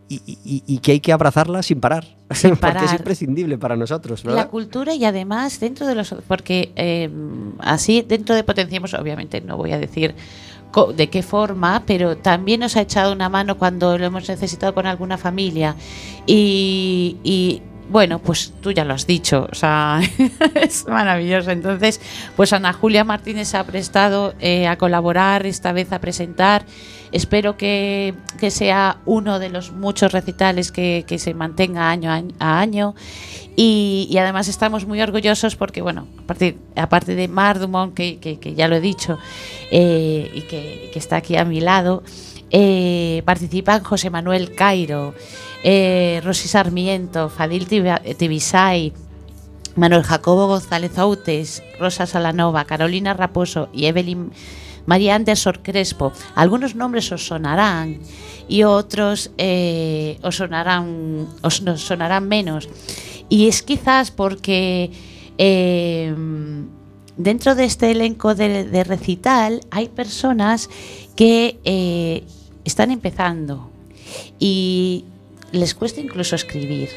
[0.10, 2.06] y, y- y que hay que abrazarla sin parar.
[2.32, 6.16] Sin Porque es imprescindible para nosotros, La cultura y además dentro de los...
[6.28, 7.10] Porque eh,
[7.60, 10.16] así dentro de Potenciemos, obviamente no voy a decir
[10.95, 14.86] de qué forma, pero también nos ha echado una mano cuando lo hemos necesitado con
[14.86, 15.76] alguna familia.
[16.28, 20.02] Y, y, bueno, pues tú ya lo has dicho, o sea,
[20.56, 21.52] es maravilloso.
[21.52, 22.02] Entonces,
[22.36, 26.66] pues Ana Julia Martínez ha prestado eh, a colaborar, esta vez a presentar.
[27.12, 32.60] Espero que, que sea uno de los muchos recitales que, que se mantenga año a
[32.60, 32.96] año-.
[33.56, 38.54] Y, y además estamos muy orgullosos porque, bueno, aparte, aparte de Mar Dumont, que, que-
[38.56, 39.18] ya lo he dicho,
[39.72, 42.04] eh, y que, que está aquí a mi lado,
[42.52, 45.14] eh, participan José Manuel Cairo,
[45.68, 48.93] eh, Rosy Sarmiento, Fadil Tibisay,
[49.76, 54.32] Manuel Jacobo González Outes, Rosa Salanova, Carolina Raposo y Evelyn
[54.86, 56.13] María Anderson Crespo.
[56.36, 57.97] Algunos nombres os sonarán
[58.47, 62.70] y otros eh, os sonarán os sonarán menos.
[63.28, 64.91] Y es quizás porque
[65.39, 66.13] eh,
[67.18, 70.70] dentro de este elenco de, de recital hay personas
[71.16, 72.24] que eh,
[72.66, 73.72] están empezando
[74.38, 75.05] y
[75.56, 76.89] les cuesta incluso escribir.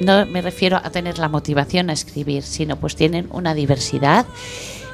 [0.00, 4.26] No me refiero a tener la motivación a escribir, sino pues tienen una diversidad.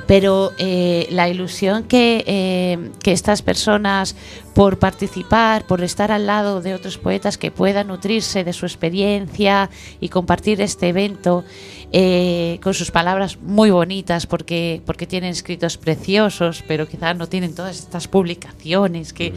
[0.07, 4.15] Pero eh, la ilusión que, eh, que estas personas,
[4.55, 9.71] por participar, por estar al lado de otros poetas que puedan nutrirse de su experiencia
[10.01, 11.43] y compartir este evento
[11.91, 17.55] eh, con sus palabras muy bonitas, porque, porque tienen escritos preciosos, pero quizás no tienen
[17.55, 19.33] todas estas publicaciones que...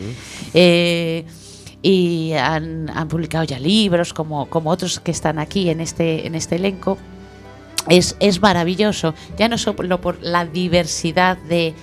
[1.82, 6.36] y han, han publicado ya libros como, como otros que están aquí en este, en
[6.36, 6.98] este elenco.
[7.88, 11.74] Es, es maravilloso, ya no solo por la diversidad de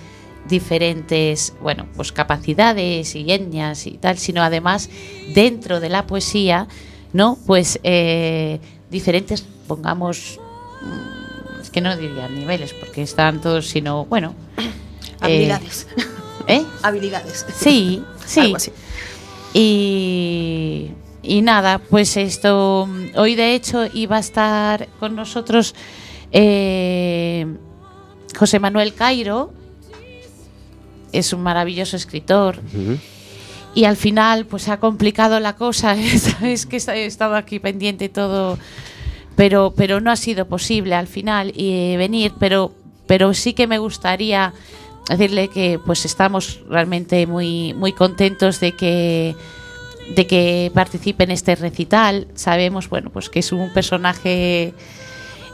[0.47, 4.89] diferentes, bueno, pues capacidades y etnias y tal, sino además
[5.33, 6.67] dentro de la poesía,
[7.13, 7.39] ¿no?
[7.47, 8.59] Pues eh,
[8.91, 10.39] diferentes, pongamos,
[10.83, 14.35] mm, es que no diría niveles, porque están todos, sino, bueno.
[14.57, 14.69] eh,
[15.21, 15.87] Habilidades.
[16.47, 16.63] ¿Eh?
[16.83, 17.45] Habilidades.
[17.57, 18.41] Sí, sí.
[18.41, 18.71] Algo así.
[19.57, 20.91] Y,
[21.23, 25.73] y nada, pues esto, hoy de hecho iba a estar con nosotros
[26.33, 27.47] eh,
[28.37, 29.53] José Manuel Cairo,
[31.13, 32.59] es un maravilloso escritor.
[33.73, 35.95] Y al final, pues ha complicado la cosa.
[36.41, 38.59] Es que he estado aquí pendiente todo,
[39.37, 42.33] pero, pero no ha sido posible al final eh, venir.
[42.41, 42.73] Pero,
[43.07, 44.53] pero sí que me gustaría
[45.09, 49.35] decirle que pues estamos realmente muy, muy contentos de que
[50.15, 52.27] de que participe en este recital.
[52.35, 54.73] Sabemos, bueno, pues que es un personaje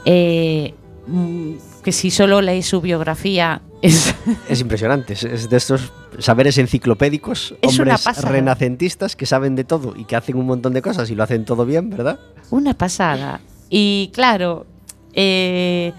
[0.04, 0.74] eh,
[1.06, 4.14] mm, que si solo lees su biografía Es,
[4.48, 10.04] Es impresionante, es, de estos saberes enciclopédicos, Es hombres renacentistas que saben de todo y
[10.04, 12.20] que hacen un montón de cosas y lo hacen todo bien, ¿verdad?
[12.50, 13.40] Una pasada.
[13.68, 14.66] Y claro,
[15.14, 15.92] eh,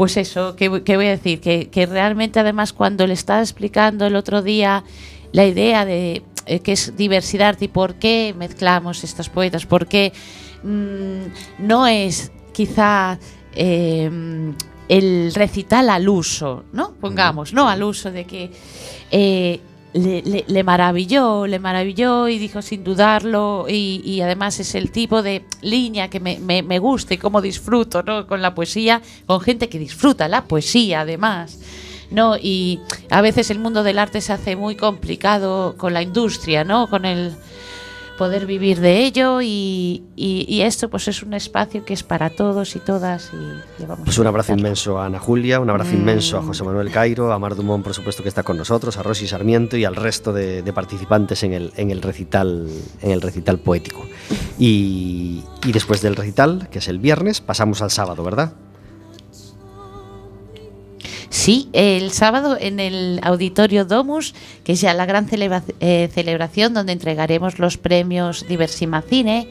[0.00, 1.40] pues eso, ¿qué, voy- qué voy a decir?
[1.42, 4.82] Que, que realmente además cuando le estaba explicando el otro día
[5.32, 10.14] la idea de eh, que es diversidad y por qué mezclamos estas poetas, por qué
[10.62, 13.18] mm, no es quizá
[13.54, 14.10] eh,
[14.88, 16.94] el recital al uso, ¿no?
[16.98, 17.68] Pongamos, ¿no?
[17.68, 18.50] Al uso de que
[19.10, 19.60] eh,
[19.92, 24.90] le, le- le maravilló, le maravilló y dijo sin dudarlo y, y además es el
[24.90, 28.26] tipo de línea que me, me, me gusta y cómo disfruto ¿no?
[28.26, 31.58] con la poesía, con gente que disfruta la poesía además.
[32.10, 32.36] ¿no?
[32.36, 32.80] Y
[33.10, 36.88] a veces el mundo del arte se hace muy complicado con la industria, ¿no?
[36.88, 37.36] Con el
[38.20, 42.28] poder vivir de ello y, y- y esto pues es un espacio que es para
[42.28, 45.92] todos y todas y, y vamos Pues un abrazo inmenso a Ana Julia, un abrazo
[45.94, 46.00] Mm.
[46.00, 49.02] inmenso a José Manuel Cairo, a Mar Dumont, por supuesto, que está con nosotros, a
[49.02, 52.68] Rosy Sarmiento y al resto de, de participantes en el, en el recital
[53.00, 54.06] en el recital poético.
[54.58, 58.52] Y, y después del recital, que es el viernes, pasamos al sábado, ¿verdad?
[61.30, 66.74] Sí, el sábado en el Auditorio Domus, que es ya la gran celebra- eh, celebración
[66.74, 69.46] donde entregaremos los premios Diversima Cine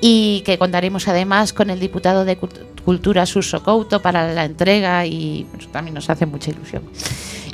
[0.00, 5.04] y que contaremos además con el diputado de Cult- Cultura Suso Couto para la entrega
[5.04, 6.84] y pues, también nos hace mucha ilusión.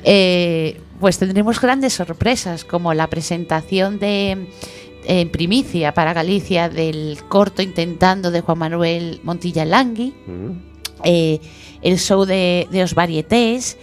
[0.05, 4.49] Eh, pues tendremos grandes sorpresas como la presentación de
[5.09, 10.13] en primicia para Galicia del corto Intentando de Juan Manuel Montilla Langui.
[11.05, 11.41] Eh,
[11.87, 13.77] el show de, de Varietés,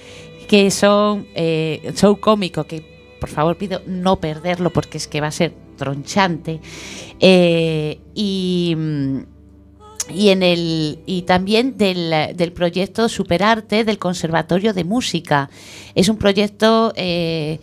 [0.50, 2.84] que son eh, show cómico, que
[3.20, 6.60] por favor pido no perderlo porque es que va a ser tronchante.
[7.22, 9.18] Eh, y, mm,
[10.14, 15.50] y, en el, y también del, del proyecto Superarte del Conservatorio de Música.
[15.96, 17.62] Es un proyecto eh,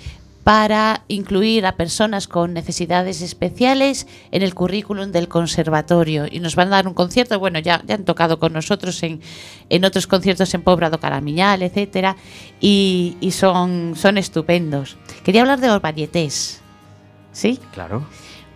[0.51, 6.27] para incluir a personas con necesidades especiales en el currículum del conservatorio.
[6.29, 9.21] Y nos van a dar un concierto, bueno, ya, ya han tocado con nosotros en,
[9.69, 12.17] en otros conciertos en Pobrado Caramiñal, etcétera,
[12.61, 14.97] y, y son, son estupendos.
[15.23, 16.61] Quería hablar de los varietés.
[17.31, 17.61] ¿Sí?
[17.73, 18.05] Claro.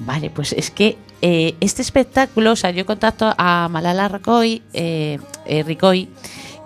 [0.00, 5.20] Vale, pues es que eh, este espectáculo, o sea, yo contacto a Malala Ricoy, eh,
[5.46, 6.08] eh, Ricoy,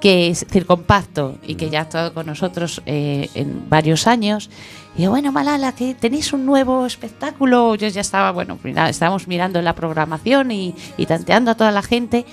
[0.01, 4.49] que es circompacto y que ya ha estado con nosotros en varios años.
[4.99, 7.77] Y yo, bueno, Malala, que tenéis un nuevo espectáculo.
[7.77, 11.83] Yo ya estaba, bueno, mira, estábamos mirando la programación y, y tanteando a toda la
[11.83, 12.27] gente.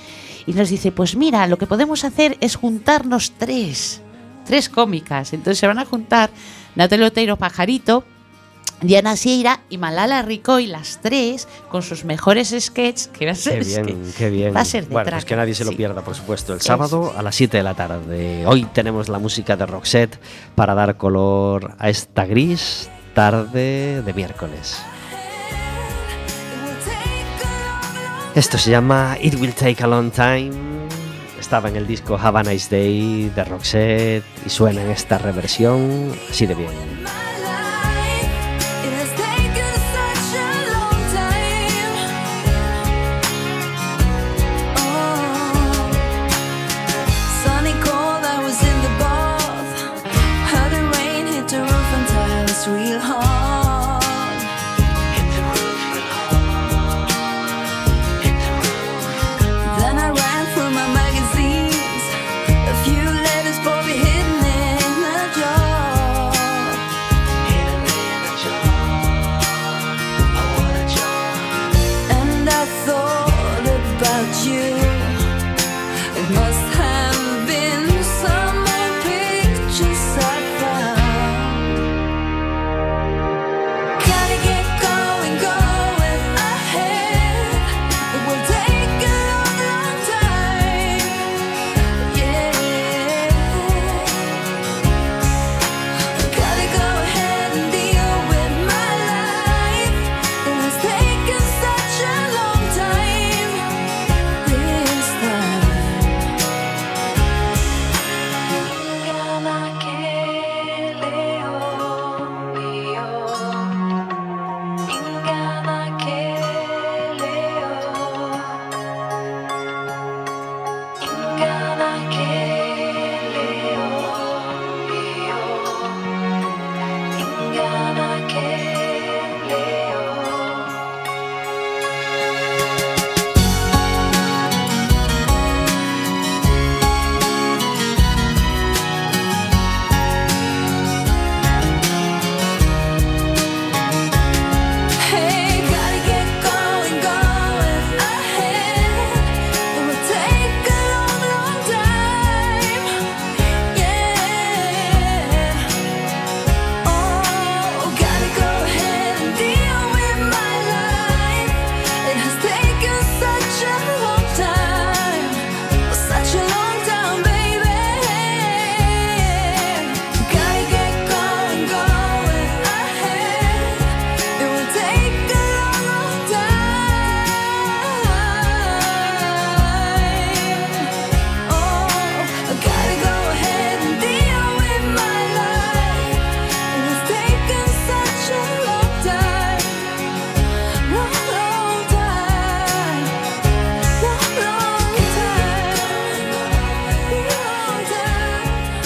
[0.48, 4.02] Y nos dice, pues mira, lo que podemos hacer es juntarnos tres,
[4.46, 5.32] tres cómicas.
[5.34, 6.32] Entonces se van a juntar
[6.74, 8.04] Natalia Oteiro Pajarito,
[8.82, 13.60] Diana Sieira y Malala Ricoy, las tres, con sus mejores sketches, que va a ser,
[13.60, 14.56] Qué bien, que qué bien.
[14.56, 15.78] va a ser de bueno, pues que nadie se lo sí.
[15.78, 16.54] pierda, por supuesto.
[16.54, 18.46] El sábado a las 7 de la tarde.
[18.46, 20.20] Hoy tenemos la música de Roxette
[20.56, 24.78] para dar color a esta gris tarde de miércoles.
[28.36, 30.52] Esto se llama It Will Take a Long Time.
[31.40, 36.12] Estaba en el disco Have a Nice Day de Roxette y suena en esta reversión
[36.30, 36.70] así de bien.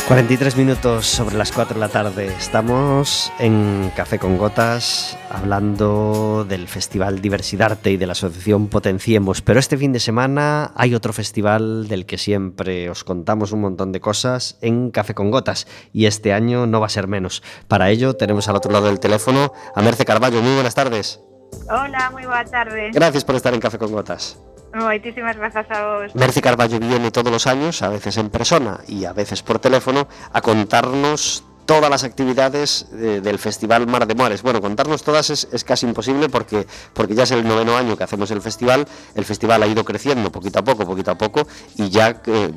[0.10, 2.26] 43 minutos sobre las 4 de la tarde.
[2.26, 9.44] Estamos en Café con Gotas hablando del Festival Diversidarte y de la Asociación Potenciemos.
[9.44, 13.92] Pero este fin de semana hay otro festival del que siempre os contamos un montón
[13.92, 15.68] de cosas en Café con Gotas.
[15.94, 17.44] Y este año no va a ser menos.
[17.68, 20.42] Para ello tenemos al otro lado del teléfono a Merce Carballo.
[20.42, 21.22] Muy buenas tardes.
[21.70, 22.90] Hola, moi boa tarde.
[22.94, 24.42] Gracias por estar en Café con Gotas.
[24.74, 26.16] Moitísimas grazas a vos.
[26.16, 30.08] Merce Carballo viene todos los años, a veces en persona y a veces por teléfono,
[30.32, 34.42] a contarnos todas las actividades eh, del Festival Mar de Mores.
[34.42, 38.32] Bueno, contarnos todas es, casi imposible porque, porque ya es el noveno año que hacemos
[38.32, 38.88] el festival.
[39.14, 41.48] El festival ha ido creciendo poquito a poco, poquito a poco,
[41.78, 42.52] y ya, eh,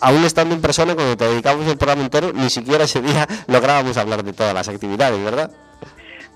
[0.00, 3.96] aún estando en persona, cuando te dedicamos el programa entero, ni siquiera ese día lográbamos
[3.96, 5.48] hablar de todas las actividades, ¿verdad?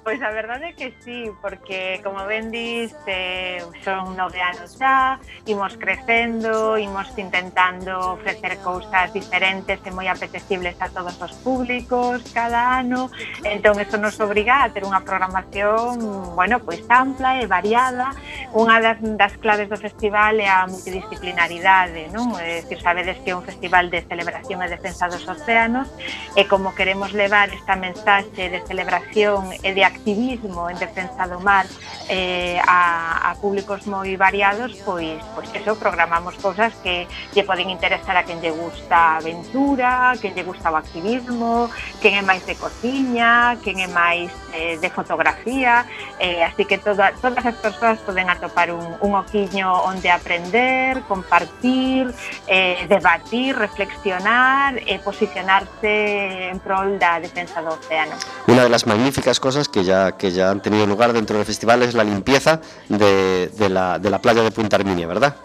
[0.04, 5.22] Pois a verdade é que sí, porque como ben dis, eh, son nove anos xa,
[5.46, 12.82] imos crecendo, imos intentando ofrecer cousas diferentes e moi apetecibles a todos os públicos cada
[12.82, 13.14] ano,
[13.46, 16.02] entón eso nos obriga a ter unha programación,
[16.34, 18.10] bueno, pois ampla e variada.
[18.50, 22.34] Unha das, das claves do festival é a multidisciplinaridade, non?
[22.42, 25.86] É dicir, sabedes que é un festival de celebración e defensa dos océanos
[26.34, 31.68] e como queremos levar esta mensaxe de celebración e de activismo en defensa do mar
[32.08, 38.16] eh, a, a públicos moi variados, pois, pois eso, programamos cousas que lle poden interesar
[38.16, 41.70] a quen lle gusta a aventura, quen lle gusta o activismo,
[42.00, 45.86] quen é máis de cociña, quen é máis eh, de fotografía,
[46.18, 52.12] eh, así que toda, todas as persoas poden atopar un, un oquiño onde aprender, compartir,
[52.46, 58.16] eh, debatir, reflexionar e posicionarse en prol da defensa do océano.
[58.46, 61.82] Una de las magníficas cosas que ya, que ya han tenido lugar dentro del festival
[61.82, 65.36] es la limpieza de, de la, de la playa de Punta Arminia, ¿verdad?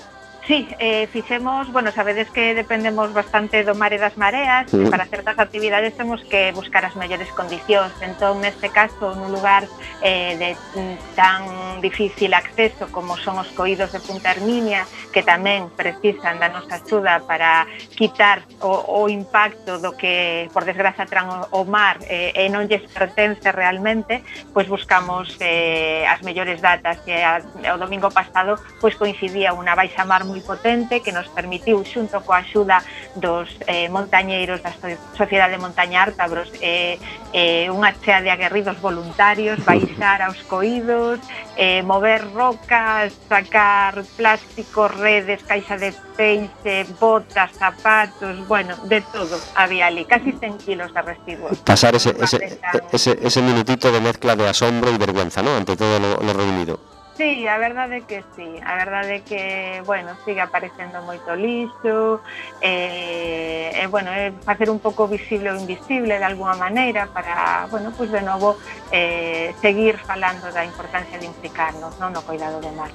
[0.48, 4.80] Sí, eh, fixemos, bueno, sabedes que dependemos bastante do mare das mareas sí.
[4.80, 4.90] e mm.
[4.90, 7.92] para certas actividades temos que buscar as mellores condicións.
[8.00, 9.68] Entón, neste caso, nun lugar
[10.00, 11.44] eh, de mm, tan
[11.84, 17.20] difícil acceso como son os coídos de Punta Herminia, que tamén precisan da nosa axuda
[17.28, 17.68] para
[18.00, 22.88] quitar o, o impacto do que, por desgraza, tran o, mar eh, e non lles
[22.88, 24.24] pertence realmente,
[24.56, 27.04] pois buscamos eh, as mellores datas.
[27.04, 27.44] E a,
[27.76, 32.22] o domingo pasado pois coincidía unha baixa mar moi moi potente que nos permitiu xunto
[32.22, 32.86] coa axuda
[33.18, 34.70] dos eh, montañeiros da
[35.18, 37.02] Sociedade de Montaña Artabros eh,
[37.34, 41.18] eh, unha chea de aguerridos voluntarios baixar aos coídos
[41.58, 49.90] eh, mover rocas sacar plástico, redes, caixa de peixe, botas, zapatos bueno, de todo había
[49.90, 51.58] ali casi 100 kilos de residuos.
[51.66, 52.60] Pasar ese, ese,
[52.92, 55.58] ese, ese minutito de mezcla de asombro e vergüenza, ¿no?
[55.58, 56.97] ante todo lo, lo reunido.
[57.18, 62.22] Sí, a verdade que sí, a verdade que, bueno, sigue aparecendo moito lixo,
[62.62, 66.54] eh, e, eh, eh, bueno, é eh, facer un pouco visible o invisible de alguma
[66.54, 68.62] maneira para, bueno, pues de novo
[68.94, 72.94] eh, seguir falando da importancia de implicarnos non no cuidado do mar.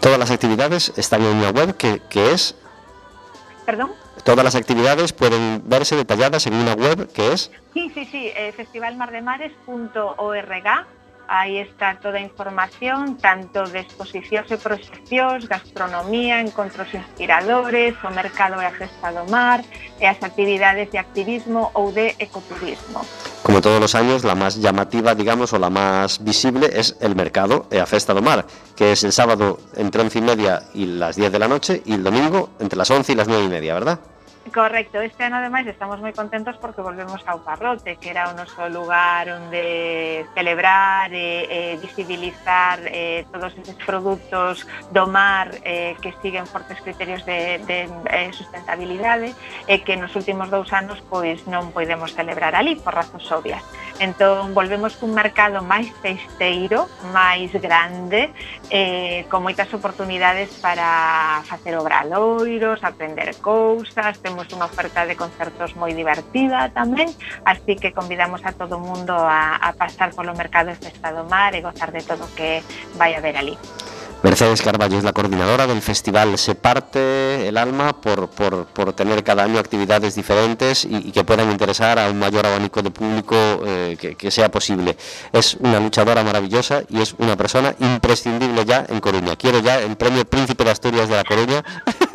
[0.00, 2.56] Todas as actividades están en unha web que, que es...
[3.68, 3.92] Perdón?
[4.24, 7.52] Todas las actividades pueden verse detalladas en una web que es...
[7.76, 10.96] Sí, sí, sí, eh, festivalmardemares.org
[11.28, 18.64] Aí está toda información, tanto de exposicións e proxeccións, gastronomía, encontros inspiradores, o mercado e
[18.64, 18.72] a
[19.12, 19.60] do mar,
[20.00, 23.04] e actividades de activismo ou de ecoturismo.
[23.44, 27.68] Como todos los años, la más llamativa, digamos, o la más visible es el mercado
[27.68, 31.16] e a Festa do Mar, que es el sábado entre 11 y media y las
[31.16, 33.74] 10 de la noche y el domingo entre las 11 y las 9 y media,
[33.74, 34.00] ¿verdad?
[34.54, 38.70] Correcto, este ano ademais estamos moi contentos porque volvemos ao Parrote, que era o noso
[38.70, 44.62] lugar onde celebrar e e visibilizar eh, todos esos produtos
[44.94, 49.34] do mar eh, que siguen fortes criterios de, de eh, sustentabilidade
[49.66, 53.64] e que nos últimos dous anos pois non podemos celebrar ali por razóns obvias.
[53.98, 58.30] Entón, volvemos cun mercado máis testeiro, máis grande,
[58.70, 65.90] eh, con moitas oportunidades para facer obradoiros, aprender cousas, temos unha oferta de concertos moi
[65.90, 67.10] divertida tamén,
[67.42, 71.58] así que convidamos a todo mundo a, a pasar polo mercado de Festa do Mar
[71.58, 72.62] e gozar de todo que
[72.94, 73.58] vai haber ali.
[74.20, 76.36] Mercedes Carballo es la coordinadora del festival.
[76.38, 81.22] Se parte el alma por, por, por tener cada año actividades diferentes y, y que
[81.22, 84.96] puedan interesar a un mayor abanico de público eh, que, que sea posible.
[85.32, 89.36] Es una luchadora maravillosa y es una persona imprescindible ya en Coruña.
[89.36, 91.62] Quiero ya el premio Príncipe de Asturias de la Coruña.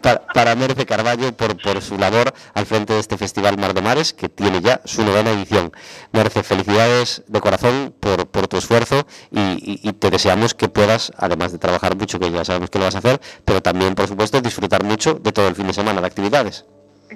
[0.00, 3.82] para, para Merce Carballo por, por su labor al frente de este Festival Mar de
[3.82, 5.72] Mares, que tiene ya su novena edición.
[6.12, 11.12] Merce, felicidades de corazón por, por tu esfuerzo y, y- y te deseamos que puedas,
[11.16, 14.06] además de trabajar mucho, que ya sabemos que lo vas a hacer, pero también, por
[14.08, 16.64] supuesto, disfrutar mucho de todo el fin de semana de actividades.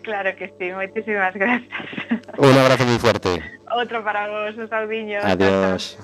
[0.03, 1.71] Claro que sí, muchísimas gracias.
[2.37, 3.43] Un abrazo muy fuerte.
[3.75, 5.21] Otro para vos, un saudiño.
[5.23, 5.97] Adiós.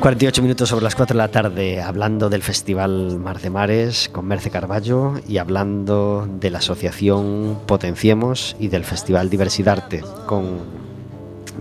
[0.00, 4.26] 48 minutos sobre las 4 de la tarde, hablando del Festival Mar de Mares con
[4.26, 10.58] Merce Carballo y hablando de la asociación Potenciemos y del Festival Diversidarte con,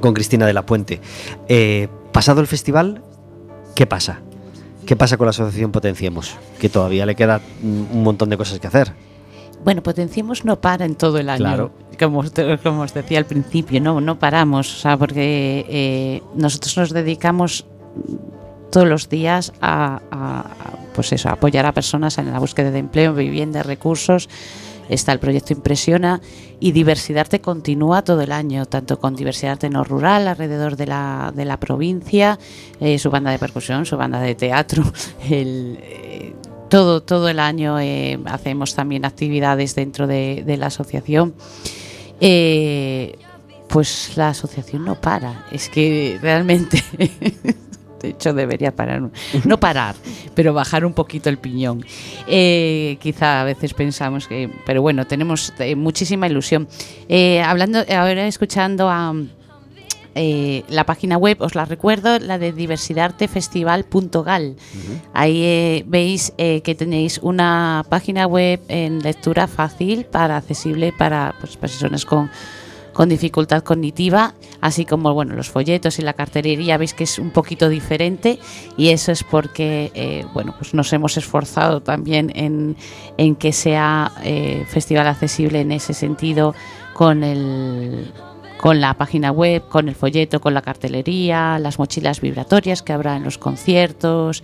[0.01, 0.99] con Cristina de la Puente.
[1.47, 3.01] Eh, pasado el festival,
[3.76, 4.20] ¿qué pasa?
[4.86, 6.36] ¿Qué pasa con la asociación Potenciemos?
[6.60, 8.93] Que todavía le queda un montón de cosas que hacer.
[9.64, 11.39] Bueno, Potenciemos no para en todo el año.
[11.45, 11.72] Claro.
[11.99, 12.32] Como, os-
[12.64, 17.66] como os decía al principio, no, no paramos, o sea, porque eh, nosotros nos dedicamos
[18.72, 20.45] todos los días a, a-
[20.95, 24.30] pues eso, a apoyar a personas en la búsqueda de empleo, vivienda, recursos.
[24.89, 26.20] Está el proyecto Impresiona
[26.59, 31.45] y Diversidad continúa todo el año, tanto con Diversidad no rural alrededor de la, de
[31.45, 32.38] la provincia,
[32.82, 34.84] eh, su banda de percusión, su banda de teatro,
[35.30, 36.34] el, eh,
[36.74, 41.36] todo, todo el año eh, hacemos también actividades dentro de, la asociación.
[42.20, 43.16] Eh,
[43.70, 46.84] pues la asociación no para, es que realmente,
[48.02, 49.04] de hecho debería parar,
[49.46, 49.94] no parar,
[50.34, 51.86] pero bajar un poquito el piñón.
[52.26, 56.68] Eh, quizá a veces pensamos que, pero bueno, tenemos muchísima ilusión.
[57.46, 59.14] Hablando, ahora escuchando a
[60.16, 64.55] eh, la página web, os la recuerdo, la de diversidadtefestival.gal.
[65.14, 71.36] Ahí eh, veis eh, que tenéis una página web en lectura fácil, para accesible para
[71.39, 72.30] pues, personas con,
[72.93, 77.32] con dificultad cognitiva, así como bueno los folletos y la cartelería veis que es un
[77.32, 78.39] poquito diferente
[78.78, 82.78] y eso es porque eh, bueno pues nos hemos esforzado también en,
[83.18, 86.53] en que sea eh, festival accesible en ese sentido
[86.93, 88.14] con el
[88.64, 93.18] con la página web, con el folleto, con la cartelería, las mochilas vibratorias que habrá
[93.18, 94.41] en los conciertos,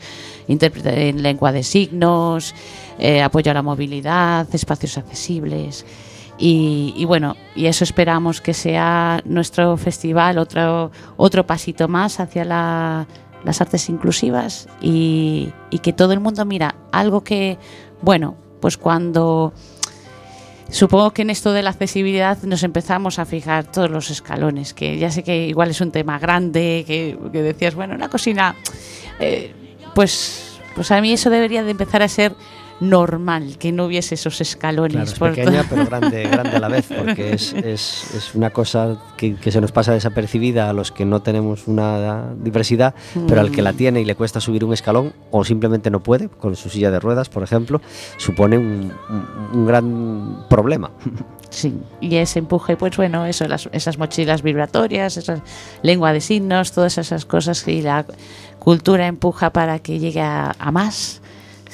[0.50, 2.54] intérprete en lengua de signos,
[2.98, 5.86] eh, apoyo a la movilidad, espacios accesibles.
[6.38, 13.08] Y, bueno, y eso esperamos que sea nuestro festival, otro, otro pasito más hacia la-
[13.46, 17.58] las artes inclusivas y que todo el mundo mira algo que,
[18.02, 19.54] bueno, pues cuando
[20.72, 24.98] Supongo que en esto de la accesibilidad nos empezamos a fijar todos los escalones, que
[24.98, 28.56] ya sé que igual es un tema grande, que, decías, bueno, una cocina,
[29.20, 29.54] eh,
[29.96, 32.36] pues, pues a mí eso debería de empezar a ser
[32.80, 34.94] normal, que no hubiese esos escalones.
[34.94, 38.50] Claro, es por pequeña pero grande, grande a la vez, porque es, es- es una
[38.52, 42.94] cosa que, que se nos pasa desapercibida a los que no tenemos una diversidad,
[43.28, 46.30] pero al que la tiene y le cuesta subir un escalón o simplemente no puede,
[46.30, 47.82] con su silla de ruedas, por ejemplo,
[48.18, 49.28] supone un, un-
[49.60, 50.92] un gran problema.
[51.50, 55.42] Sí, y ese empuje, pues bueno, eso, las- esas mochilas vibratorias, esa
[55.82, 58.06] lengua de signos, todas esas cosas que la
[58.60, 61.22] cultura empuja para que llegue a, a más,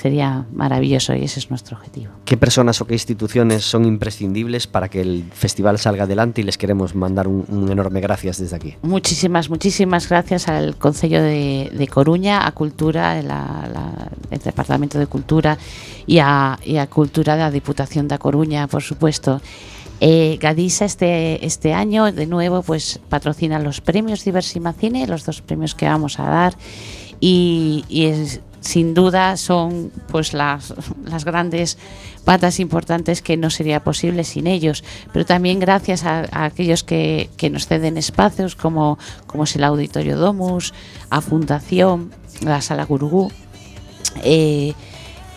[0.05, 2.11] sería maravilloso y ese es nuestro objetivo.
[2.25, 6.59] ¿Qué personas o qué instituciones son imprescindibles para que el festival salga adelante y les
[6.59, 8.75] queremos mandar un, un enorme gracias desde aquí?
[8.83, 15.07] Muchísimas, muchísimas gracias al Concello de, de Coruña, a Cultura, la- la- el Departamento de
[15.07, 15.57] Cultura
[16.05, 19.41] y a, y a Cultura de la Diputación de Coruña, por supuesto.
[20.01, 25.41] Eh, Gadisa este, este año, de nuevo, pues patrocina los premios Diversima Cine, los dos
[25.41, 26.53] premios que vamos a dar.
[27.19, 30.73] Y, y es- sin duda son pues las,
[31.05, 31.77] las grandes
[32.23, 34.83] patas importantes que no sería posible sin ellos.
[35.13, 38.97] Pero también gracias a, aquellos que, que nos ceden espacios, como,
[39.27, 40.73] como es el Auditorio Domus,
[41.09, 42.11] a Fundación,
[42.41, 43.31] la Sala Gurugú.
[44.23, 44.73] eh,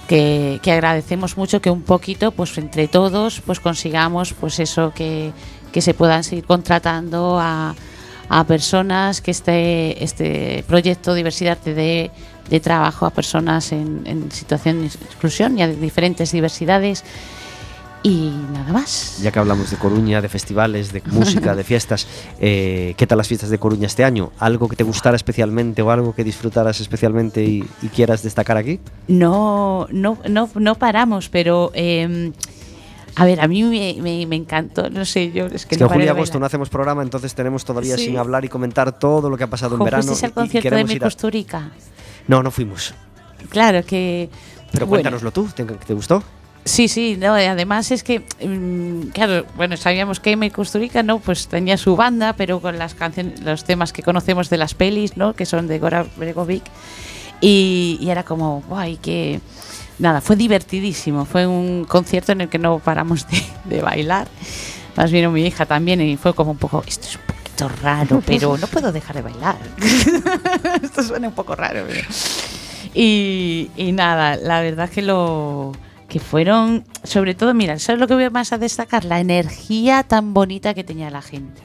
[0.09, 5.33] que, que agradecemos mucho que un poquito, pues entre todos, pues consigamos pues eso que,
[5.71, 7.75] que se puedan seguir contratando a,
[8.29, 12.11] a personas, que este, este proyecto diversidad te dé
[12.51, 17.05] de trabajo a personas en, en situación de exclusión y a diferentes diversidades
[18.03, 19.19] y nada más.
[19.23, 22.07] Ya que hablamos de Coruña, de festivales, de música, de fiestas,
[22.41, 24.31] eh, ¿qué tal las fiestas de Coruña este año?
[24.39, 28.79] ¿Algo que te gustara especialmente o algo que disfrutaras especialmente y, y quieras destacar aquí?
[29.09, 32.31] No, no, no, no paramos, pero eh,
[33.17, 35.77] a ver, a mí me, me- me encantó, no sé, yo es que, Es que
[35.79, 38.05] no en julio y agosto no hacemos programa, entonces tenemos todavía Sí.
[38.07, 40.05] sin hablar y comentar todo lo que ha pasado en Jo, verano.
[40.05, 41.07] ¿fuisteis al y- y concierto de mi ir a-?
[42.29, 42.95] No, no fuimos.
[43.49, 44.31] Claro que...
[44.71, 46.23] Pero bueno, cuéntanoslo tú, ¿te, te gustó?
[46.65, 51.19] Sí, sí, no, además es que, mm, claro, bueno, sabíamos que Amy Kusturica, ¿no?
[51.19, 55.17] Pues tenía su banda, pero con las canciones, los temas que conocemos de las pelis,
[55.17, 55.33] ¿no?
[55.33, 56.65] Que son de Gora Bregovic.
[57.41, 59.41] Y, y era como, guay, que...
[59.99, 61.25] Nada, fue divertidísimo.
[61.25, 64.29] Fue un concierto en el que no paramos de, de bailar.
[64.97, 67.23] Más vino mi hija también y fue como un poco, esto es un
[67.67, 69.57] raro, pero no puedo dejar de bailar.
[70.83, 71.85] Esto suena un poco raro.
[72.95, 75.73] Y, y nada, la verdad que lo
[76.09, 79.05] que fueron, sobre todo, mira, ¿sabes lo que voy más a destacar?
[79.05, 81.61] La energía tan bonita que tenía la gente.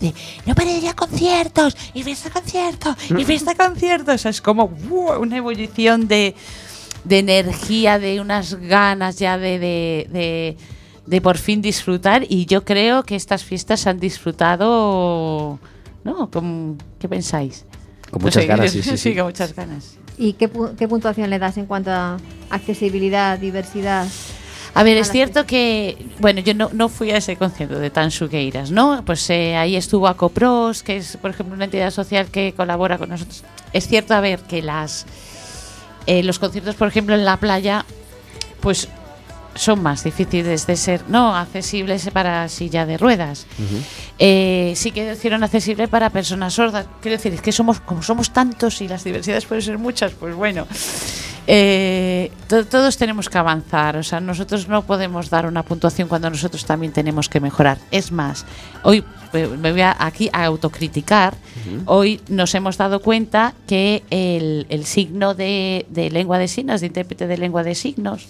[0.00, 0.14] De,
[0.46, 4.24] no paré ya conciertos, y fiesta conciertos, y fiesta conciertos.
[4.24, 5.18] O es como ¡buah!
[5.18, 6.34] una ebullición de,
[7.04, 10.56] de energía, de unas ganas ya de,
[11.10, 12.24] de- por fin disfrutar.
[12.28, 15.58] Y yo creo que estas fiestas se han disfrutado,
[16.04, 16.30] ¿no?
[16.30, 17.64] ¿Cómo- ¿Qué pensáis?
[18.10, 19.14] Con No muchas sé, ganas, sí, sí, sí.
[19.14, 19.96] con muchas ganas.
[20.16, 22.16] ¿Y qué, pu- qué puntuación le das en cuanto a
[22.50, 24.06] accesibilidad, diversidad?
[24.74, 27.90] A ver, a es cierto que, bueno, yo no, no fui a ese concierto de
[27.90, 29.02] Tan Sugueiras, ¿no?
[29.04, 33.08] Pues eh, ahí estuvo Acopros, que es, por ejemplo, una entidad social que colabora con
[33.08, 33.42] nosotros.
[33.72, 35.06] Es cierto, a ver, que las
[36.06, 37.84] eh, los conciertos, por ejemplo, en la playa,
[38.60, 38.88] pues
[39.54, 43.46] son más difíciles de ser, no accesibles para silla de ruedas.
[44.18, 46.86] Eh, sí que hicieron accesible para personas sordas.
[47.02, 50.34] Quiero decir, es que somos, como somos tantos y las diversidades pueden ser muchas, pues
[50.34, 50.66] bueno.
[51.46, 56.30] eh, to- todos tenemos que avanzar, o sea, nosotros no podemos dar una puntuación cuando
[56.30, 57.78] nosotros también tenemos que mejorar.
[57.90, 58.44] Es más,
[58.82, 61.34] hoy eh, me voy a, aquí a autocriticar.
[61.86, 66.88] Hoy nos hemos dado cuenta que el, el signo de, de lengua de signos, de
[66.88, 68.26] intérprete de lengua de signos,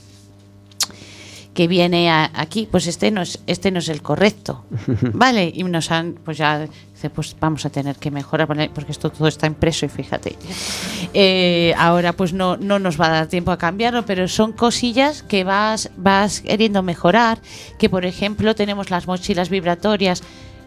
[1.54, 4.64] que viene a- aquí, pues este no es, este no es el correcto.
[5.12, 6.66] Vale, y nos han, pues ya,
[7.14, 10.36] pues vamos a tener que mejorar, porque porque esto todo está impreso y fíjate.
[11.14, 15.22] Eh, ahora pues no, no nos va a dar tiempo a cambiarlo, pero son cosillas
[15.22, 17.40] que vas, vas queriendo mejorar,
[17.78, 20.22] que por ejemplo tenemos las mochilas vibratorias,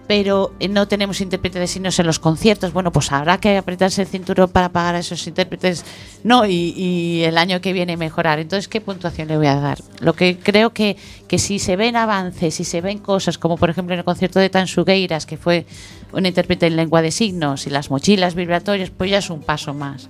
[0.07, 2.73] pero eh, no tenemos intérprete de signos en los conciertos.
[2.73, 5.85] Bueno, pues habrá que apretarse el cinturón para pagar a esos intérpretes,
[6.23, 8.39] no, y, y el año que viene mejorar.
[8.39, 9.79] Entonces, ¿qué puntuación le voy a dar?
[9.99, 10.97] Lo que creo que,
[11.27, 14.39] que si se ven avances, si se ven cosas, como por ejemplo en el concierto
[14.39, 15.65] de Tansugueiras, que fue
[16.11, 19.73] un intérprete en lengua de signos, y las mochilas vibratorias, pues ya es un paso
[19.73, 20.09] más.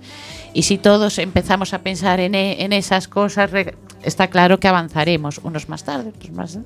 [0.52, 3.50] Y si todos empezamos a pensar en, e- en esas cosas,
[4.02, 6.58] está claro que avanzaremos, unos más tarde, otros más.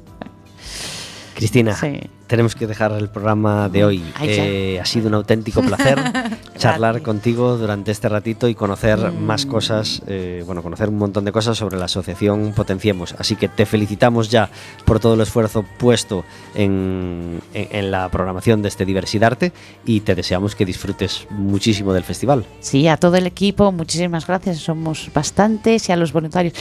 [1.38, 2.00] Cristina, Sí.
[2.26, 4.02] tenemos que dejar el programa de hoy.
[4.16, 4.28] Ay.
[4.30, 5.98] Eh, ha sido un auténtico placer
[6.58, 9.22] charlar contigo durante este ratito y conocer Mm.
[9.24, 13.14] más cosas, eh, bueno, conocer un montón de cosas sobre la asociación Potenciemos.
[13.18, 14.50] Así que te felicitamos ya
[14.84, 16.24] por todo el esfuerzo puesto
[16.54, 19.52] en, en- en la programación de este Diversidarte
[19.84, 22.44] y te deseamos que disfrutes muchísimo del festival.
[22.60, 26.54] Sí, a todo el equipo, muchísimas gracias, somos bastantes y a los voluntarios.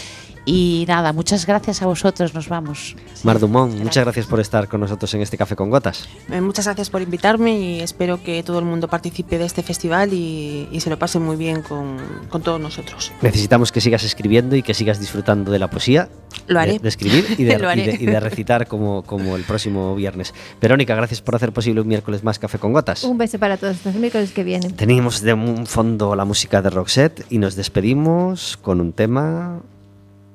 [0.50, 2.96] Y nada, muchas gracias a vosotros, nos vamos.
[3.24, 6.08] Mar Dumont, muchas gracias por estar con nosotros en este Café con Gotas.
[6.32, 10.14] Eh, Muchas gracias por invitarme y espero que todo el mundo participe de este festival
[10.14, 11.98] y, y se lo pase muy bien con,
[12.30, 13.12] con todos nosotros.
[13.22, 16.08] Necesitamos que sigas escribiendo y que sigas disfrutando de la poesía.
[16.48, 16.74] Lo haré.
[16.74, 17.84] De, de escribir y de, Lo haré.
[17.84, 20.34] y de- y de recitar como, como el próximo viernes.
[20.62, 23.04] Verónica, gracias por hacer posible un miércoles más Café con Gotas.
[23.04, 24.72] Un beso para todos los miércoles que vienen.
[24.78, 29.60] Teníamos de un fondo la música de Roxette y nos despedimos con un tema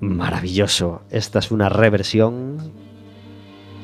[0.02, 1.02] maravilloso.
[1.10, 2.58] Esta es una reversión,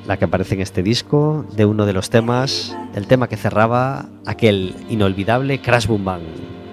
[0.07, 4.07] la que aparece en este disco, de uno de los temas, el tema que cerraba
[4.27, 6.23] aquel inolvidable Crash Boom Bang.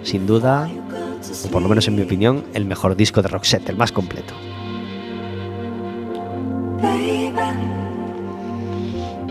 [0.03, 0.69] Sin duda,
[1.45, 4.33] o por lo menos en mi opinión, el mejor disco de Roxette, el más completo.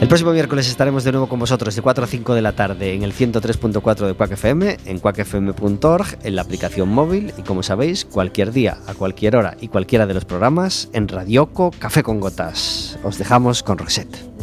[0.05, 2.93] El próximo miércoles estaremos de nuevo con vosotros de 4 a 5 de la tarde
[2.93, 8.05] en el 103.4 de Quack FM, en quackfm.org, en la aplicación móvil y como sabéis,
[8.05, 12.99] cualquier día, a cualquier hora y cualquiera de los programas en Radioco Café con Gotas.
[13.03, 14.34] Os dejamos con Roxette.